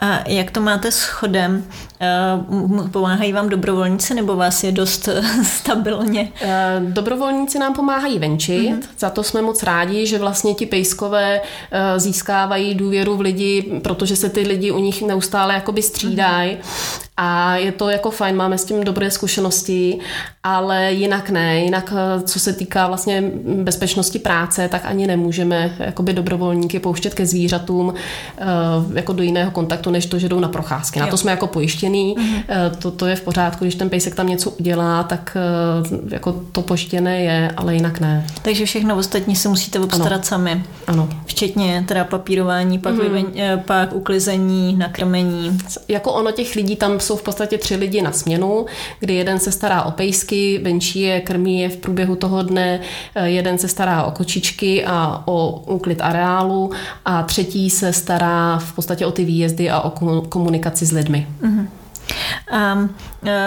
A 0.00 0.28
jak 0.28 0.50
to 0.50 0.60
máte 0.60 0.90
s 0.90 1.02
chodem? 1.02 1.64
Eh, 2.00 2.88
pomáhají 2.90 3.32
vám 3.32 3.48
dobrovolníci 3.48 4.14
nebo 4.14 4.36
vás 4.36 4.64
je 4.64 4.72
dost 4.72 5.08
stabilně? 5.44 6.32
Eh, 6.40 6.80
dobrovolníci 6.80 7.58
nám 7.58 7.74
pomáhají 7.74 8.18
venčit, 8.18 8.70
mm-hmm. 8.70 8.88
za 8.98 9.10
to 9.10 9.22
jsme 9.22 9.42
moc 9.42 9.62
rádi, 9.62 10.06
že 10.06 10.18
vlastně 10.18 10.54
ti 10.54 10.66
pejskové 10.66 11.40
eh, 11.40 12.00
získávají 12.00 12.74
důvěru 12.74 13.16
v 13.16 13.20
lidi, 13.20 13.80
protože 13.82 14.16
se 14.16 14.28
ty 14.28 14.40
lidi 14.40 14.70
u 14.70 14.78
nich 14.78 15.02
neustále 15.02 15.54
jakoby 15.54 15.82
střídají 15.82 16.56
mm-hmm. 16.56 17.09
A 17.22 17.56
je 17.56 17.72
to 17.72 17.90
jako 17.90 18.10
fajn, 18.10 18.36
máme 18.36 18.58
s 18.58 18.64
tím 18.64 18.84
dobré 18.84 19.10
zkušenosti, 19.10 19.98
ale 20.42 20.92
jinak 20.92 21.30
ne, 21.30 21.60
jinak 21.60 21.92
co 22.24 22.40
se 22.40 22.52
týká 22.52 22.86
vlastně 22.86 23.22
bezpečnosti 23.62 24.18
práce, 24.18 24.68
tak 24.68 24.82
ani 24.84 25.06
nemůžeme 25.06 25.76
jakoby 25.78 26.12
dobrovolníky 26.12 26.78
pouštět 26.78 27.14
ke 27.14 27.26
zvířatům 27.26 27.94
jako 28.94 29.12
do 29.12 29.22
jiného 29.22 29.50
kontaktu, 29.50 29.90
než 29.90 30.06
to, 30.06 30.18
že 30.18 30.28
jdou 30.28 30.40
na 30.40 30.48
procházky. 30.48 31.00
Na 31.00 31.06
to 31.06 31.16
jsme 31.16 31.30
jako 31.30 31.46
pojištěný, 31.46 32.14
mm-hmm. 32.18 32.70
to, 32.78 32.90
to 32.90 33.06
je 33.06 33.16
v 33.16 33.20
pořádku, 33.20 33.64
když 33.64 33.74
ten 33.74 33.90
pejsek 33.90 34.14
tam 34.14 34.26
něco 34.26 34.50
udělá, 34.50 35.02
tak 35.02 35.36
eh, 35.36 36.14
jako 36.14 36.44
to 36.52 36.62
pojištěné 36.62 37.22
je, 37.22 37.52
ale 37.56 37.74
jinak 37.74 38.00
ne. 38.00 38.26
Takže 38.42 38.66
všechno 38.66 38.96
ostatní 38.96 39.36
se 39.36 39.48
musíte 39.48 39.80
obstarat 39.80 40.12
ano. 40.12 40.22
sami. 40.22 40.64
Ano. 40.86 41.08
Včetně 41.26 41.84
teda 41.88 42.04
papírování, 42.04 42.78
pak, 42.78 42.94
mm. 42.94 43.00
vyven, 43.00 43.26
pak 43.66 43.92
uklizení, 43.92 44.76
nakrmení. 44.76 45.58
Jako 45.88 46.12
ono 46.12 46.30
těch 46.30 46.54
lidí 46.54 46.76
tam 46.76 47.00
jsou 47.10 47.16
v 47.16 47.22
podstatě 47.22 47.58
tři 47.58 47.76
lidi 47.76 48.02
na 48.02 48.12
směnu, 48.12 48.66
kdy 49.00 49.14
jeden 49.14 49.38
se 49.38 49.52
stará 49.52 49.82
o 49.82 49.90
pejsky, 49.90 50.60
venčí 50.62 51.00
je, 51.00 51.20
krmí 51.20 51.60
je 51.60 51.68
v 51.68 51.76
průběhu 51.76 52.16
toho 52.16 52.42
dne, 52.42 52.80
eh, 53.14 53.28
jeden 53.28 53.58
se 53.58 53.68
stará 53.68 54.02
o 54.02 54.10
kočičky 54.10 54.84
a 54.86 55.22
o 55.26 55.62
úklid 55.74 56.00
areálu 56.00 56.70
a 57.04 57.22
třetí 57.22 57.70
se 57.70 57.92
stará 57.92 58.58
v 58.58 58.72
podstatě 58.72 59.06
o 59.06 59.10
ty 59.10 59.24
výjezdy 59.24 59.70
a 59.70 59.80
o 59.80 59.90
komunikaci 60.28 60.86
s 60.86 60.92
lidmi. 60.92 61.26
Mm-hmm. 61.42 61.79
A 62.50 62.88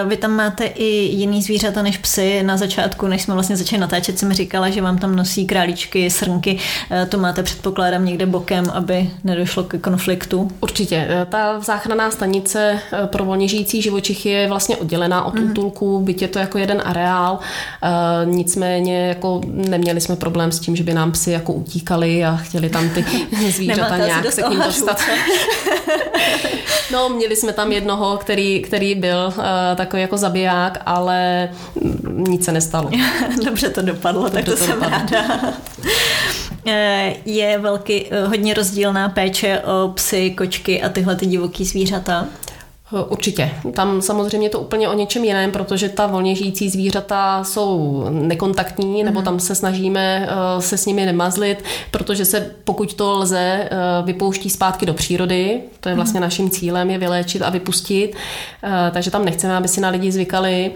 vy 0.05 0.17
tam 0.17 0.31
máte 0.31 0.65
i 0.65 0.85
jiný 0.85 1.41
zvířata 1.41 1.81
než 1.81 1.97
psy. 1.97 2.43
Na 2.43 2.57
začátku, 2.57 3.07
než 3.07 3.21
jsme 3.21 3.33
vlastně 3.33 3.57
začali 3.57 3.79
natáčet, 3.79 4.19
jsem 4.19 4.33
říkala, 4.33 4.69
že 4.69 4.81
vám 4.81 4.97
tam 4.97 5.15
nosí 5.15 5.47
králíčky, 5.47 6.09
srnky. 6.09 6.59
To 7.09 7.17
máte 7.17 7.43
předpokládám 7.43 8.05
někde 8.05 8.25
bokem, 8.25 8.65
aby 8.73 9.09
nedošlo 9.23 9.63
k 9.63 9.77
konfliktu? 9.77 10.51
Určitě. 10.59 11.25
Ta 11.29 11.59
záchranná 11.59 12.11
stanice 12.11 12.79
pro 13.05 13.25
volně 13.25 13.47
žijící 13.47 13.81
živočichy 13.81 14.29
je 14.29 14.47
vlastně 14.47 14.77
oddělená 14.77 15.25
od 15.25 15.33
mm. 15.33 15.51
útulku, 15.51 15.99
byť 15.99 16.21
je 16.21 16.27
to 16.27 16.39
jako 16.39 16.57
jeden 16.57 16.81
areál. 16.85 17.39
Nicméně 18.25 19.07
jako 19.07 19.41
neměli 19.45 20.01
jsme 20.01 20.15
problém 20.15 20.51
s 20.51 20.59
tím, 20.59 20.75
že 20.75 20.83
by 20.83 20.93
nám 20.93 21.11
psy 21.11 21.31
jako 21.31 21.53
utíkali 21.53 22.25
a 22.25 22.35
chtěli 22.35 22.69
tam 22.69 22.89
ty 22.89 23.05
zvířata 23.51 23.97
nějak 23.97 24.31
se 24.31 24.41
k 24.41 24.49
ním 24.49 24.61
dostat. 24.65 25.01
no, 26.91 27.09
měli 27.09 27.35
jsme 27.35 27.53
tam 27.53 27.71
jednoho, 27.71 28.17
který, 28.17 28.52
který 28.59 28.95
byl 28.95 29.33
uh, 29.37 29.43
takový 29.75 30.01
jako 30.01 30.17
zabiják, 30.17 30.81
ale 30.85 31.49
nic 32.13 32.45
se 32.45 32.51
nestalo. 32.51 32.89
Dobře 33.45 33.69
to 33.69 33.81
dopadlo, 33.81 34.23
Dobře 34.23 34.35
tak 34.35 34.45
to, 34.45 34.51
to 34.51 34.57
jsem 34.57 34.73
dopadlo. 34.73 34.97
ráda. 34.97 35.53
Eh, 36.67 37.15
je 37.25 37.57
velký, 37.57 38.05
eh, 38.11 38.25
hodně 38.27 38.53
rozdílná 38.53 39.09
péče 39.09 39.59
o 39.59 39.87
psy, 39.87 40.31
kočky 40.31 40.81
a 40.81 40.89
tyhle 40.89 41.15
ty 41.15 41.25
divoký 41.25 41.65
zvířata? 41.65 42.27
Určitě. 43.09 43.51
Tam 43.73 44.01
samozřejmě 44.01 44.49
to 44.49 44.59
úplně 44.59 44.89
o 44.89 44.93
něčem 44.93 45.23
jiném, 45.23 45.51
protože 45.51 45.89
ta 45.89 46.07
volně 46.07 46.35
žijící 46.35 46.69
zvířata 46.69 47.43
jsou 47.43 48.03
nekontaktní, 48.09 49.03
nebo 49.03 49.19
mhm. 49.19 49.25
tam 49.25 49.39
se 49.39 49.55
snažíme 49.55 50.29
eh, 50.29 50.61
se 50.61 50.77
s 50.77 50.85
nimi 50.85 51.05
nemazlit, 51.05 51.63
protože 51.91 52.25
se, 52.25 52.51
pokud 52.63 52.93
to 52.93 53.11
lze, 53.11 53.39
eh, 53.39 53.69
vypouští 54.03 54.49
zpátky 54.49 54.85
do 54.85 54.93
přírody. 54.93 55.61
To 55.79 55.89
je 55.89 55.95
vlastně 55.95 56.19
mm. 56.19 56.23
naším 56.23 56.49
cílem, 56.49 56.89
je 56.89 56.97
vyléčit 56.97 57.41
a 57.41 57.49
vypustit. 57.49 58.15
Eh, 58.63 58.91
takže 58.93 59.11
tam 59.11 59.25
nechceme, 59.25 59.57
aby 59.57 59.67
si 59.67 59.81
na 59.81 59.89
lidi 59.89 60.11
zvykali. 60.11 60.71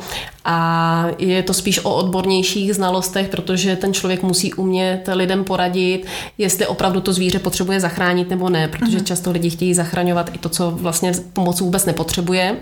A 0.45 1.05
je 1.17 1.43
to 1.43 1.53
spíš 1.53 1.85
o 1.85 1.95
odbornějších 1.95 2.75
znalostech, 2.75 3.29
protože 3.29 3.75
ten 3.75 3.93
člověk 3.93 4.23
musí 4.23 4.53
umět 4.53 5.09
lidem 5.13 5.43
poradit, 5.43 6.05
jestli 6.37 6.67
opravdu 6.67 7.01
to 7.01 7.13
zvíře 7.13 7.39
potřebuje 7.39 7.79
zachránit 7.79 8.29
nebo 8.29 8.49
ne, 8.49 8.67
protože 8.67 8.97
mm. 8.97 9.05
často 9.05 9.31
lidi 9.31 9.49
chtějí 9.49 9.73
zachraňovat 9.73 10.29
i 10.35 10.37
to, 10.37 10.49
co 10.49 10.71
vlastně 10.71 11.11
pomoc 11.33 11.61
vůbec 11.61 11.85
nepotřebuje 11.85 12.06
potřebuje, 12.07 12.55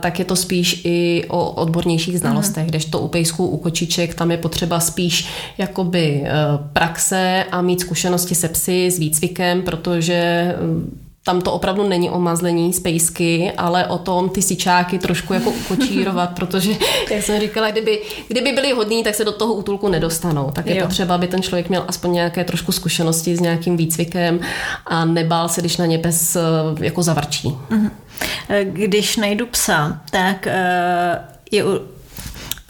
tak 0.00 0.18
je 0.18 0.24
to 0.24 0.36
spíš 0.36 0.80
i 0.84 1.24
o 1.28 1.50
odbornějších 1.50 2.18
znalostech, 2.18 2.62
mm. 2.62 2.68
kdežto 2.68 3.00
u 3.00 3.08
pejsků, 3.08 3.46
u 3.46 3.56
kočiček, 3.56 4.14
tam 4.14 4.30
je 4.30 4.36
potřeba 4.36 4.80
spíš 4.80 5.28
jakoby 5.58 6.22
e, 6.22 6.30
praxe 6.72 7.44
a 7.50 7.62
mít 7.62 7.80
zkušenosti 7.80 8.34
se 8.34 8.48
psy, 8.48 8.90
s 8.90 8.98
výcvikem, 8.98 9.62
protože 9.62 10.54
tam 11.28 11.40
to 11.40 11.52
opravdu 11.52 11.88
není 11.88 12.10
o 12.10 12.20
mazlení 12.20 12.72
z 12.72 12.80
pejsky, 12.80 13.52
ale 13.56 13.86
o 13.86 13.98
tom 13.98 14.28
ty 14.28 14.42
sičáky 14.42 14.98
trošku 14.98 15.32
jako 15.32 15.50
ukočírovat, 15.50 16.30
protože, 16.36 16.72
jak 17.10 17.22
jsem 17.22 17.40
říkala, 17.40 17.70
kdyby, 17.70 18.00
kdyby 18.28 18.52
byli 18.52 18.72
hodní, 18.72 19.04
tak 19.04 19.14
se 19.14 19.24
do 19.24 19.32
toho 19.32 19.54
útulku 19.54 19.88
nedostanou. 19.88 20.50
Tak 20.52 20.66
je 20.66 20.76
jo. 20.76 20.86
potřeba, 20.86 21.14
aby 21.14 21.26
ten 21.26 21.42
člověk 21.42 21.68
měl 21.68 21.84
aspoň 21.88 22.12
nějaké 22.12 22.44
trošku 22.44 22.72
zkušenosti 22.72 23.36
s 23.36 23.40
nějakým 23.40 23.76
výcvikem 23.76 24.40
a 24.86 25.04
nebál 25.04 25.48
se, 25.48 25.60
když 25.60 25.76
na 25.76 25.86
ně 25.86 25.98
pes 25.98 26.36
e, 26.36 26.40
jako 26.80 27.02
zavrčí. 27.02 27.56
Mhm. 27.70 27.90
Když 28.62 29.16
najdu 29.16 29.46
psa, 29.46 30.00
tak 30.10 30.46
eh, 30.46 31.18
je 31.50 31.64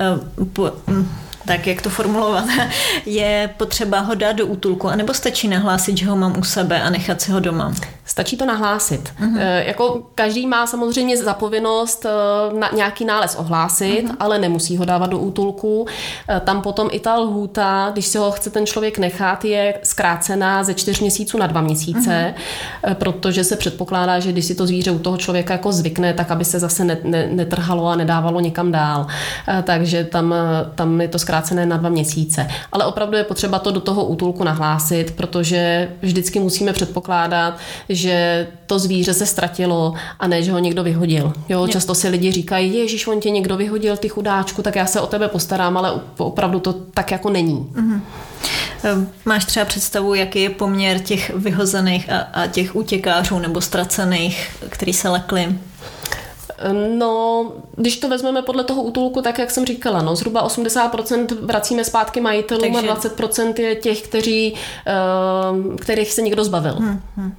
eh, 0.00 0.70
hm, 0.86 1.08
tak 1.46 1.66
jak 1.66 1.82
to 1.82 1.90
formulovat, 1.90 2.44
je 3.06 3.50
potřeba 3.56 4.00
ho 4.00 4.14
dát 4.14 4.32
do 4.32 4.46
útulku, 4.46 4.88
anebo 4.88 5.14
stačí 5.14 5.48
nahlásit, 5.48 5.96
že 5.98 6.06
ho 6.06 6.16
mám 6.16 6.38
u 6.38 6.44
sebe 6.44 6.82
a 6.82 6.90
nechat 6.90 7.22
si 7.22 7.30
ho 7.30 7.40
doma? 7.40 7.74
Stačí 8.18 8.36
to 8.36 8.46
nahlásit. 8.46 9.12
Uh-huh. 9.20 9.38
E, 9.38 9.64
jako 9.64 10.02
každý 10.14 10.46
má 10.46 10.66
samozřejmě 10.66 11.16
zapovinnost 11.16 12.06
e, 12.06 12.08
na 12.58 12.70
nějaký 12.76 13.04
nález 13.04 13.36
ohlásit, 13.36 14.04
uh-huh. 14.04 14.16
ale 14.20 14.38
nemusí 14.38 14.76
ho 14.76 14.84
dávat 14.84 15.10
do 15.10 15.18
útulku. 15.18 15.86
E, 16.28 16.40
tam 16.40 16.62
potom 16.62 16.88
i 16.92 17.00
ta 17.00 17.16
lhůta, 17.16 17.90
když 17.92 18.06
si 18.06 18.18
ho 18.18 18.30
chce 18.30 18.50
ten 18.50 18.66
člověk 18.66 18.98
nechat, 18.98 19.44
je 19.44 19.74
zkrácená 19.82 20.64
ze 20.64 20.74
čtyř 20.74 21.00
měsíců 21.00 21.38
na 21.38 21.46
dva 21.46 21.60
měsíce, 21.60 22.34
uh-huh. 22.34 22.94
protože 22.94 23.44
se 23.44 23.56
předpokládá, 23.56 24.20
že 24.20 24.32
když 24.32 24.44
si 24.44 24.54
to 24.54 24.66
zvíře 24.66 24.90
u 24.90 24.98
toho 24.98 25.16
člověka 25.16 25.54
jako 25.54 25.72
zvykne, 25.72 26.14
tak 26.14 26.30
aby 26.30 26.44
se 26.44 26.58
zase 26.58 26.84
netrhalo 27.30 27.86
a 27.86 27.96
nedávalo 27.96 28.40
někam 28.40 28.72
dál. 28.72 29.06
E, 29.48 29.62
takže 29.62 30.04
tam, 30.04 30.34
tam 30.74 31.00
je 31.00 31.08
to 31.08 31.18
zkrácené 31.18 31.66
na 31.66 31.76
dva 31.76 31.88
měsíce. 31.88 32.48
Ale 32.72 32.84
opravdu 32.84 33.16
je 33.16 33.24
potřeba 33.24 33.58
to 33.58 33.70
do 33.70 33.80
toho 33.80 34.04
útulku 34.04 34.44
nahlásit, 34.44 35.10
protože 35.16 35.90
vždycky 36.02 36.40
musíme 36.40 36.72
předpokládat, 36.72 37.58
že 37.88 38.07
to 38.66 38.78
zvíře 38.78 39.14
se 39.14 39.26
ztratilo 39.26 39.94
a 40.20 40.26
ne, 40.26 40.42
že 40.42 40.52
ho 40.52 40.58
někdo 40.58 40.82
vyhodil. 40.82 41.32
Jo, 41.48 41.68
často 41.68 41.94
si 41.94 42.08
lidi 42.08 42.32
říkají, 42.32 42.74
ježiš, 42.74 43.06
on 43.06 43.20
tě 43.20 43.30
někdo 43.30 43.56
vyhodil, 43.56 43.96
ty 43.96 44.08
chudáčku, 44.08 44.62
tak 44.62 44.76
já 44.76 44.86
se 44.86 45.00
o 45.00 45.06
tebe 45.06 45.28
postarám, 45.28 45.76
ale 45.76 46.00
opravdu 46.18 46.60
to 46.60 46.72
tak 46.72 47.10
jako 47.10 47.30
není. 47.30 47.66
Mm-hmm. 47.72 48.00
Máš 49.24 49.44
třeba 49.44 49.64
představu, 49.64 50.14
jaký 50.14 50.42
je 50.42 50.50
poměr 50.50 50.98
těch 50.98 51.30
vyhozených 51.34 52.12
a, 52.12 52.18
a 52.18 52.46
těch 52.46 52.76
utěkářů 52.76 53.38
nebo 53.38 53.60
ztracených, 53.60 54.50
který 54.68 54.92
se 54.92 55.08
lekli? 55.08 55.58
No, 56.98 57.52
když 57.76 57.96
to 57.96 58.08
vezmeme 58.08 58.42
podle 58.42 58.64
toho 58.64 58.82
útulku, 58.82 59.22
tak 59.22 59.38
jak 59.38 59.50
jsem 59.50 59.66
říkala, 59.66 60.02
no, 60.02 60.16
zhruba 60.16 60.48
80% 60.48 61.26
vracíme 61.40 61.84
zpátky 61.84 62.20
majitelům 62.20 62.72
Takže... 62.72 62.88
a 62.88 62.94
20% 62.94 63.60
je 63.60 63.74
těch, 63.74 64.02
kteří, 64.02 64.54
uh, 64.54 65.76
kterých 65.76 66.12
se 66.12 66.22
někdo 66.22 66.44
zbavil. 66.44 66.74
Hmm, 66.74 67.00
hmm. 67.16 67.32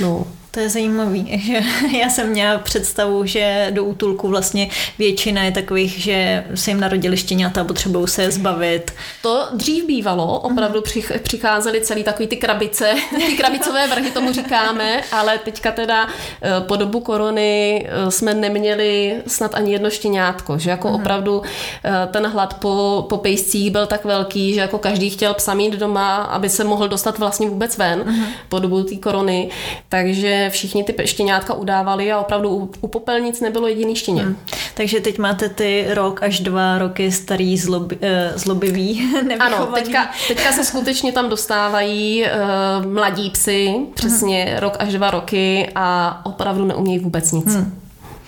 No. 0.00 0.26
To 0.50 0.60
je 0.60 0.68
zajímavý, 0.68 1.40
že 1.46 1.60
já 1.98 2.10
jsem 2.10 2.28
měla 2.28 2.58
představu, 2.58 3.26
že 3.26 3.70
do 3.70 3.84
útulku 3.84 4.28
vlastně 4.28 4.68
většina 4.98 5.42
je 5.42 5.52
takových, 5.52 5.98
že 5.98 6.44
se 6.54 6.70
jim 6.70 6.80
narodili 6.80 7.16
štěňata 7.16 7.60
a 7.60 7.64
potřebují 7.64 8.08
se 8.08 8.30
zbavit. 8.30 8.92
To 9.22 9.48
dřív 9.52 9.86
bývalo, 9.86 10.40
opravdu 10.40 10.82
přicházely 11.22 11.80
celý 11.80 12.04
takový 12.04 12.28
ty 12.28 12.36
krabice, 12.36 12.94
ty 13.16 13.36
krabicové 13.36 13.88
vrhy 13.88 14.10
tomu 14.10 14.32
říkáme, 14.32 15.02
ale 15.12 15.38
teďka 15.38 15.72
teda 15.72 16.06
eh, 16.06 16.60
po 16.60 16.76
dobu 16.76 17.00
korony 17.00 17.86
eh, 17.86 18.10
jsme 18.10 18.34
neměli 18.34 19.16
snad 19.26 19.54
ani 19.54 19.72
jedno 19.72 19.90
štěňátko, 19.90 20.58
že 20.58 20.70
jako 20.70 20.88
hmm. 20.88 21.00
opravdu 21.00 21.42
eh, 21.84 22.08
ten 22.12 22.26
hlad 22.26 22.54
po, 22.54 23.06
po 23.08 23.16
pejscích 23.16 23.70
byl 23.70 23.86
tak 23.86 24.04
velký, 24.04 24.54
že 24.54 24.60
jako 24.60 24.78
každý 24.78 25.10
chtěl 25.10 25.34
psa 25.34 25.54
mít 25.54 25.74
doma, 25.74 26.16
aby 26.16 26.48
se 26.48 26.64
mohl 26.64 26.88
dostat 26.88 27.18
vlastně 27.18 27.48
vůbec 27.48 27.78
ven 27.78 28.02
hmm. 28.02 28.26
po 28.48 28.58
dobu 28.58 28.82
té 28.82 28.96
korony, 28.96 29.50
takže 29.88 30.39
všichni 30.50 30.84
ty 30.84 31.06
štěňátka 31.06 31.54
udávali 31.54 32.12
a 32.12 32.20
opravdu 32.20 32.48
u, 32.48 32.70
u 32.80 32.88
popelnic 32.88 33.40
nebylo 33.40 33.68
jediný 33.68 33.96
štěně. 33.96 34.22
Hmm. 34.22 34.36
Takže 34.74 35.00
teď 35.00 35.18
máte 35.18 35.48
ty 35.48 35.86
rok 35.88 36.22
až 36.22 36.40
dva 36.40 36.78
roky 36.78 37.12
starý 37.12 37.58
zlob, 37.58 37.92
eh, 38.00 38.32
zlobivý, 38.36 39.10
Ano, 39.40 39.66
teďka, 39.66 40.10
teďka 40.28 40.52
se 40.52 40.64
skutečně 40.64 41.12
tam 41.12 41.28
dostávají 41.28 42.24
uh, 42.24 42.92
mladí 42.92 43.30
psy, 43.30 43.74
přesně 43.94 44.44
hmm. 44.44 44.58
rok 44.58 44.76
až 44.78 44.92
dva 44.92 45.10
roky 45.10 45.68
a 45.74 46.20
opravdu 46.24 46.64
neumějí 46.64 46.98
vůbec 46.98 47.32
nic. 47.32 47.54
Hmm. 47.54 47.80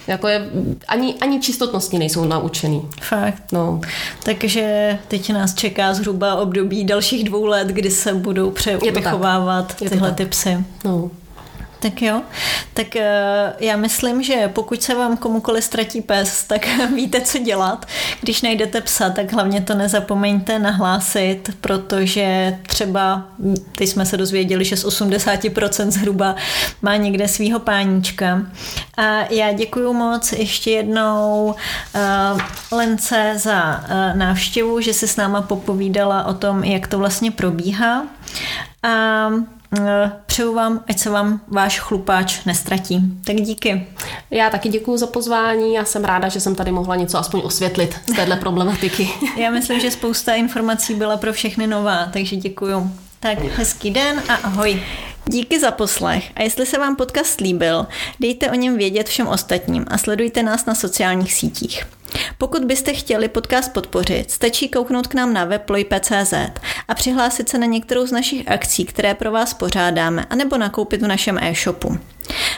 Jako 0.06 0.28
je, 0.28 0.50
ani, 0.88 1.14
ani 1.20 1.40
čistotnosti 1.40 1.98
nejsou 1.98 2.24
naučený. 2.24 2.88
Fakt. 3.00 3.42
No. 3.52 3.80
Takže 4.24 4.98
teď 5.08 5.32
nás 5.32 5.54
čeká 5.54 5.94
zhruba 5.94 6.34
období 6.34 6.84
dalších 6.84 7.24
dvou 7.24 7.44
let, 7.44 7.68
kdy 7.68 7.90
se 7.90 8.14
budou 8.14 8.50
převychovávat 8.50 9.74
tyhle 9.74 10.12
ty 10.12 10.26
psy. 10.26 10.64
No. 10.84 11.10
Tak 11.82 12.02
jo, 12.02 12.22
tak 12.74 12.96
eh, 12.96 13.52
já 13.60 13.76
myslím, 13.76 14.22
že 14.22 14.48
pokud 14.48 14.82
se 14.82 14.94
vám 14.94 15.16
komukoli 15.16 15.62
ztratí 15.62 16.00
pes, 16.00 16.44
tak 16.48 16.66
víte, 16.94 17.20
co 17.20 17.38
dělat. 17.38 17.86
Když 18.20 18.42
najdete 18.42 18.80
psa, 18.80 19.10
tak 19.10 19.32
hlavně 19.32 19.60
to 19.60 19.74
nezapomeňte 19.74 20.58
nahlásit, 20.58 21.50
protože 21.60 22.58
třeba, 22.66 23.26
teď 23.76 23.88
jsme 23.88 24.06
se 24.06 24.16
dozvěděli, 24.16 24.64
že 24.64 24.76
z 24.76 24.84
80% 24.84 25.90
zhruba 25.90 26.36
má 26.82 26.96
někde 26.96 27.28
svýho 27.28 27.58
páníčka. 27.58 28.42
A 28.96 29.02
já 29.30 29.52
děkuji 29.52 29.92
moc 29.92 30.32
ještě 30.32 30.70
jednou 30.70 31.54
uh, 31.94 32.40
Lence 32.78 33.32
za 33.36 33.84
uh, 33.84 34.18
návštěvu, 34.18 34.80
že 34.80 34.94
se 34.94 35.06
s 35.06 35.16
náma 35.16 35.42
popovídala 35.42 36.24
o 36.24 36.34
tom, 36.34 36.64
jak 36.64 36.86
to 36.86 36.98
vlastně 36.98 37.30
probíhá. 37.30 38.06
A 38.82 38.92
Eh, 38.92 39.61
přeju 40.26 40.54
vám, 40.54 40.84
ať 40.88 40.98
se 40.98 41.10
vám 41.10 41.40
váš 41.48 41.80
chlupáč 41.80 42.44
nestratí. 42.44 43.00
Tak 43.24 43.36
díky. 43.36 43.86
Já 44.30 44.50
taky 44.50 44.68
děkuji 44.68 44.96
za 44.96 45.06
pozvání 45.06 45.78
a 45.78 45.84
jsem 45.84 46.04
ráda, 46.04 46.28
že 46.28 46.40
jsem 46.40 46.54
tady 46.54 46.72
mohla 46.72 46.96
něco 46.96 47.18
aspoň 47.18 47.40
osvětlit 47.44 48.00
z 48.06 48.16
téhle 48.16 48.36
problematiky. 48.36 49.08
Já 49.36 49.50
myslím, 49.50 49.80
že 49.80 49.90
spousta 49.90 50.34
informací 50.34 50.94
byla 50.94 51.16
pro 51.16 51.32
všechny 51.32 51.66
nová, 51.66 52.08
takže 52.12 52.36
děkuji. 52.36 52.90
Tak 53.20 53.38
hezký 53.38 53.90
den 53.90 54.22
a 54.28 54.34
ahoj. 54.34 54.82
Díky 55.26 55.60
za 55.60 55.70
poslech 55.70 56.30
a 56.34 56.42
jestli 56.42 56.66
se 56.66 56.78
vám 56.78 56.96
podcast 56.96 57.40
líbil, 57.40 57.86
dejte 58.20 58.50
o 58.50 58.54
něm 58.54 58.76
vědět 58.76 59.08
všem 59.08 59.26
ostatním 59.28 59.84
a 59.88 59.98
sledujte 59.98 60.42
nás 60.42 60.66
na 60.66 60.74
sociálních 60.74 61.32
sítích. 61.32 61.84
Pokud 62.38 62.64
byste 62.64 62.92
chtěli 62.92 63.28
podcast 63.28 63.72
podpořit, 63.72 64.30
stačí 64.30 64.68
kouknout 64.68 65.06
k 65.06 65.14
nám 65.14 65.32
na 65.32 65.44
web 65.44 65.70
a 66.88 66.94
přihlásit 66.94 67.48
se 67.48 67.58
na 67.58 67.66
některou 67.66 68.06
z 68.06 68.12
našich 68.12 68.50
akcí, 68.50 68.84
které 68.84 69.14
pro 69.14 69.32
vás 69.32 69.54
pořádáme, 69.54 70.26
anebo 70.30 70.58
nakoupit 70.58 71.02
v 71.02 71.06
našem 71.06 71.38
e-shopu. 71.42 71.98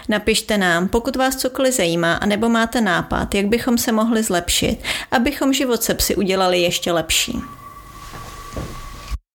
Napište 0.08 0.58
nám, 0.58 0.88
pokud 0.88 1.16
vás 1.16 1.36
cokoliv 1.36 1.74
zajímá, 1.74 2.14
anebo 2.14 2.48
máte 2.48 2.80
nápad, 2.80 3.34
jak 3.34 3.46
bychom 3.46 3.78
se 3.78 3.92
mohli 3.92 4.22
zlepšit, 4.22 4.78
abychom 5.10 5.52
život 5.52 5.82
se 5.82 5.94
psy 5.94 6.16
udělali 6.16 6.60
ještě 6.60 6.92
lepší. 6.92 7.38